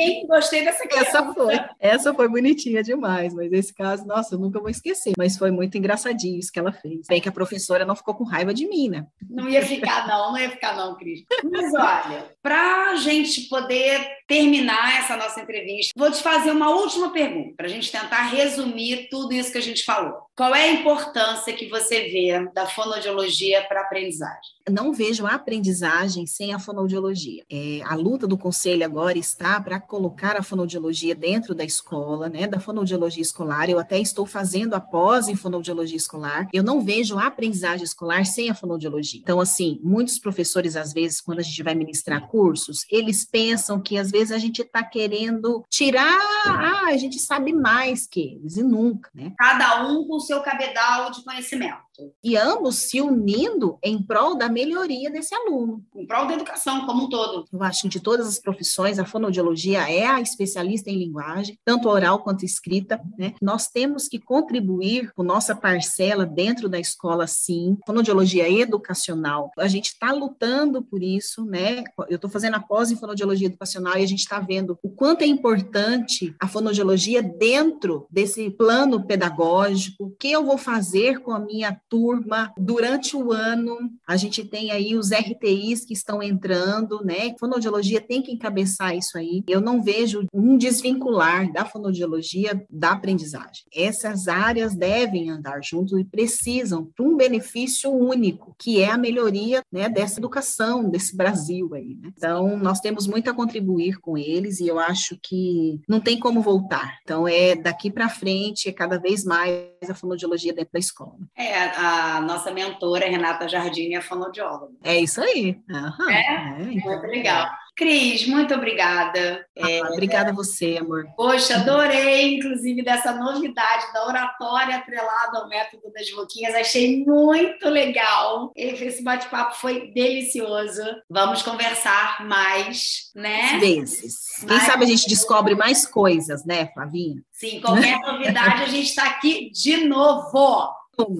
hein? 0.00 0.26
Gostei 0.26 0.64
dessa 0.64 0.86
criança. 0.86 1.18
essa 1.18 1.34
foi, 1.34 1.60
essa 1.80 2.14
foi 2.14 2.28
bonitinha 2.28 2.82
demais, 2.82 3.34
mas 3.34 3.52
esse 3.52 3.72
caso, 3.74 4.06
nossa, 4.06 4.34
eu 4.34 4.38
nunca 4.38 4.60
vou 4.60 4.68
esquecer. 4.68 5.12
Mas 5.16 5.36
foi 5.36 5.50
muito 5.50 5.76
engraçadinho 5.76 6.38
isso 6.38 6.52
que 6.52 6.58
ela 6.58 6.72
fez. 6.72 7.06
Bem 7.08 7.20
que 7.20 7.28
a 7.28 7.32
professora 7.32 7.84
não 7.84 7.96
ficou 7.96 8.14
com 8.14 8.24
raiva 8.24 8.52
de 8.52 8.68
mim, 8.68 8.88
né? 8.88 9.06
Não 9.28 9.48
ia 9.48 9.64
ficar, 9.64 10.06
não, 10.06 10.32
não 10.32 10.38
ia 10.38 10.50
ficar, 10.50 10.76
não, 10.76 10.96
Cris. 10.96 11.24
Mas 11.44 11.72
olha, 11.74 12.34
para 12.42 12.90
a 12.90 12.96
gente 12.96 13.42
poder 13.42 14.17
terminar 14.28 15.00
essa 15.00 15.16
nossa 15.16 15.40
entrevista, 15.40 15.92
vou 15.96 16.12
te 16.12 16.22
fazer 16.22 16.50
uma 16.50 16.68
última 16.68 17.10
pergunta, 17.10 17.54
para 17.56 17.66
a 17.66 17.70
gente 17.70 17.90
tentar 17.90 18.28
resumir 18.28 19.08
tudo 19.10 19.32
isso 19.32 19.50
que 19.50 19.58
a 19.58 19.62
gente 19.62 19.84
falou. 19.84 20.28
Qual 20.36 20.54
é 20.54 20.68
a 20.68 20.72
importância 20.72 21.52
que 21.52 21.68
você 21.68 22.08
vê 22.10 22.48
da 22.54 22.66
fonoaudiologia 22.66 23.64
para 23.66 23.80
a 23.80 23.84
aprendizagem? 23.84 24.58
Não 24.70 24.92
vejo 24.92 25.26
a 25.26 25.34
aprendizagem 25.34 26.26
sem 26.26 26.52
a 26.52 26.58
fonoaudiologia. 26.58 27.42
É, 27.50 27.80
a 27.84 27.94
luta 27.94 28.26
do 28.26 28.36
conselho 28.36 28.84
agora 28.84 29.18
está 29.18 29.58
para 29.60 29.80
colocar 29.80 30.36
a 30.36 30.42
fonoaudiologia 30.42 31.14
dentro 31.14 31.54
da 31.54 31.64
escola, 31.64 32.28
né, 32.28 32.46
da 32.46 32.60
fonoaudiologia 32.60 33.22
escolar. 33.22 33.70
Eu 33.70 33.78
até 33.78 33.98
estou 33.98 34.26
fazendo 34.26 34.74
a 34.74 34.80
pós 34.80 35.26
em 35.26 35.34
fonoaudiologia 35.34 35.96
escolar. 35.96 36.46
Eu 36.52 36.62
não 36.62 36.82
vejo 36.82 37.18
a 37.18 37.26
aprendizagem 37.26 37.82
escolar 37.82 38.26
sem 38.26 38.50
a 38.50 38.54
fonoaudiologia. 38.54 39.20
Então, 39.20 39.40
assim, 39.40 39.80
muitos 39.82 40.18
professores, 40.18 40.76
às 40.76 40.92
vezes, 40.92 41.20
quando 41.20 41.38
a 41.38 41.42
gente 41.42 41.62
vai 41.62 41.74
ministrar 41.74 42.28
cursos, 42.28 42.84
eles 42.90 43.24
pensam 43.24 43.80
que, 43.80 43.96
às 43.96 44.10
vezes, 44.10 44.17
a 44.32 44.38
gente 44.38 44.62
está 44.62 44.82
querendo 44.82 45.64
tirar, 45.68 46.18
ah, 46.46 46.86
a 46.86 46.96
gente 46.96 47.18
sabe 47.18 47.52
mais 47.52 48.06
que 48.06 48.20
eles, 48.20 48.56
e 48.56 48.62
nunca, 48.62 49.10
né? 49.14 49.32
Cada 49.38 49.88
um 49.88 50.06
com 50.06 50.16
o 50.16 50.20
seu 50.20 50.40
cabedal 50.40 51.10
de 51.10 51.22
conhecimento. 51.24 51.87
E 52.22 52.36
ambos 52.36 52.76
se 52.76 53.00
unindo 53.00 53.78
em 53.82 54.02
prol 54.02 54.36
da 54.36 54.48
melhoria 54.48 55.10
desse 55.10 55.34
aluno. 55.34 55.84
Em 55.94 56.06
prol 56.06 56.26
da 56.26 56.34
educação 56.34 56.86
como 56.86 57.04
um 57.04 57.08
todo. 57.08 57.44
Eu 57.52 57.62
acho 57.62 57.82
que 57.82 57.88
de 57.88 58.00
todas 58.00 58.26
as 58.26 58.38
profissões, 58.38 58.98
a 58.98 59.04
fonoaudiologia 59.04 59.90
é 59.90 60.06
a 60.06 60.20
especialista 60.20 60.90
em 60.90 60.98
linguagem, 60.98 61.58
tanto 61.64 61.88
oral 61.88 62.20
quanto 62.20 62.44
escrita. 62.44 63.00
Né? 63.18 63.34
Nós 63.40 63.68
temos 63.68 64.08
que 64.08 64.18
contribuir 64.18 65.12
com 65.14 65.22
nossa 65.22 65.54
parcela 65.54 66.24
dentro 66.24 66.68
da 66.68 66.78
escola, 66.78 67.26
sim. 67.26 67.78
Fonoaudiologia 67.86 68.48
educacional, 68.48 69.50
a 69.58 69.68
gente 69.68 69.88
está 69.88 70.12
lutando 70.12 70.82
por 70.82 71.02
isso, 71.02 71.44
né? 71.44 71.84
Eu 72.08 72.16
estou 72.16 72.30
fazendo 72.30 72.54
a 72.54 72.60
pós 72.60 72.90
em 72.90 72.96
fonoaudiologia 72.96 73.46
educacional 73.46 73.98
e 73.98 74.02
a 74.02 74.06
gente 74.06 74.20
está 74.20 74.40
vendo 74.40 74.78
o 74.82 74.90
quanto 74.90 75.22
é 75.22 75.26
importante 75.26 76.34
a 76.40 76.48
fonoaudiologia 76.48 77.22
dentro 77.22 78.06
desse 78.10 78.50
plano 78.50 79.04
pedagógico, 79.06 80.04
o 80.04 80.10
que 80.10 80.30
eu 80.30 80.44
vou 80.44 80.58
fazer 80.58 81.20
com 81.20 81.32
a 81.32 81.38
minha 81.38 81.80
turma 81.88 82.52
durante 82.58 83.16
o 83.16 83.32
ano. 83.32 83.76
A 84.06 84.16
gente 84.16 84.44
tem 84.44 84.70
aí 84.70 84.94
os 84.94 85.10
RTIs 85.10 85.84
que 85.84 85.94
estão 85.94 86.22
entrando, 86.22 87.04
né? 87.04 87.34
Fonoaudiologia 87.38 88.00
tem 88.00 88.22
que 88.22 88.32
encabeçar 88.32 88.96
isso 88.96 89.16
aí. 89.16 89.42
Eu 89.48 89.60
não 89.60 89.82
vejo 89.82 90.26
um 90.32 90.56
desvincular 90.56 91.52
da 91.52 91.64
fonoaudiologia 91.64 92.64
da 92.70 92.92
aprendizagem. 92.92 93.64
Essas 93.74 94.28
áreas 94.28 94.74
devem 94.74 95.30
andar 95.30 95.62
juntos 95.62 95.98
e 95.98 96.04
precisam 96.04 96.86
para 96.96 97.04
um 97.04 97.16
benefício 97.16 97.90
único, 97.90 98.54
que 98.58 98.80
é 98.80 98.90
a 98.90 98.98
melhoria 98.98 99.62
né, 99.72 99.88
dessa 99.88 100.18
educação, 100.18 100.88
desse 100.88 101.16
Brasil 101.16 101.74
aí. 101.74 101.96
Né? 102.00 102.12
Então, 102.16 102.56
nós 102.56 102.80
temos 102.80 103.06
muito 103.06 103.30
a 103.30 103.34
contribuir 103.34 103.98
com 104.00 104.16
eles 104.16 104.60
e 104.60 104.66
eu 104.66 104.78
acho 104.78 105.18
que 105.22 105.80
não 105.88 106.00
tem 106.00 106.18
como 106.18 106.42
voltar. 106.42 106.98
Então, 107.02 107.26
é 107.26 107.54
daqui 107.54 107.90
para 107.90 108.08
frente, 108.08 108.68
é 108.68 108.72
cada 108.72 108.98
vez 108.98 109.24
mais 109.24 109.68
a 109.88 109.94
fonoaudiologia 109.94 110.52
dentro 110.52 110.72
da 110.72 110.78
escola. 110.78 111.18
É, 111.36 111.77
a 111.78 112.20
nossa 112.20 112.50
mentora, 112.50 113.06
Renata 113.08 113.48
Jardim, 113.48 113.94
é 113.94 114.00
fonoaudióloga. 114.00 114.72
É 114.84 114.98
isso 114.98 115.20
aí. 115.22 115.56
Aham, 115.70 116.10
É? 116.10 116.14
é, 116.20 116.62
então. 116.72 116.90
Muito 116.92 117.06
legal. 117.06 117.48
Cris, 117.76 118.26
muito 118.26 118.52
obrigada. 118.52 119.46
É, 119.56 119.80
Ah, 119.80 119.90
obrigada 119.92 120.30
a 120.30 120.34
você, 120.34 120.78
amor. 120.80 121.04
Poxa, 121.16 121.58
adorei, 121.58 122.34
inclusive, 122.34 122.82
dessa 122.82 123.12
novidade 123.12 123.92
da 123.92 124.04
oratória 124.04 124.74
atrelada 124.78 125.38
ao 125.38 125.48
método 125.48 125.84
das 125.92 126.10
boquinhas. 126.10 126.56
Achei 126.56 127.04
muito 127.04 127.68
legal. 127.68 128.50
Esse 128.56 129.00
bate-papo 129.00 129.54
foi 129.54 129.92
delicioso. 129.92 130.82
Vamos 131.08 131.42
conversar 131.42 132.26
mais, 132.26 133.12
né? 133.14 133.58
Vezes. 133.60 134.40
Quem 134.40 134.48
Mas- 134.48 134.64
sabe 134.64 134.82
a 134.84 134.88
gente 134.88 135.08
descobre 135.08 135.54
mais 135.54 135.86
coisas, 135.86 136.44
né, 136.44 136.66
Flavinha? 136.74 137.22
Sim, 137.30 137.60
qualquer 137.60 138.00
novidade, 138.00 138.62
a 138.64 138.66
gente 138.66 138.88
está 138.88 139.04
aqui 139.06 139.50
de 139.52 139.84
novo. 139.86 140.68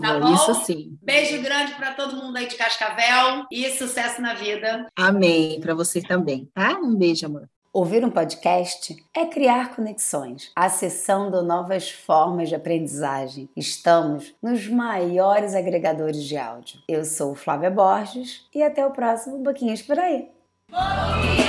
Tá 0.01 0.19
bom? 0.19 0.35
Isso 0.35 0.55
sim. 0.65 0.99
Beijo 1.03 1.41
grande 1.41 1.75
para 1.75 1.93
todo 1.93 2.17
mundo 2.17 2.37
aí 2.37 2.49
de 2.49 2.57
Cascavel 2.57 3.47
e 3.51 3.71
sucesso 3.71 4.21
na 4.21 4.35
vida. 4.35 4.87
Amém. 4.97 5.61
Para 5.61 5.75
você 5.75 6.03
também, 6.03 6.49
tá? 6.53 6.79
Um 6.83 6.97
beijo, 6.97 7.27
amor. 7.27 7.49
Ouvir 7.73 8.05
um 8.05 8.11
podcast 8.11 8.97
é 9.15 9.27
criar 9.27 9.77
conexões, 9.77 10.51
acessando 10.57 11.43
novas 11.43 11.91
formas 11.91 12.49
de 12.49 12.57
aprendizagem. 12.57 13.49
Estamos 13.55 14.35
nos 14.43 14.67
maiores 14.67 15.55
agregadores 15.55 16.25
de 16.25 16.37
áudio. 16.37 16.81
Eu 16.89 17.05
sou 17.05 17.37
Flávia 17.37 17.71
Borges 17.71 18.47
e 18.53 18.63
até 18.63 18.85
o 18.85 18.91
próximo 18.91 19.39
Boquinhas 19.39 19.83
por 19.83 19.99
aí. 19.99 20.29
Boquinhas, 20.71 21.49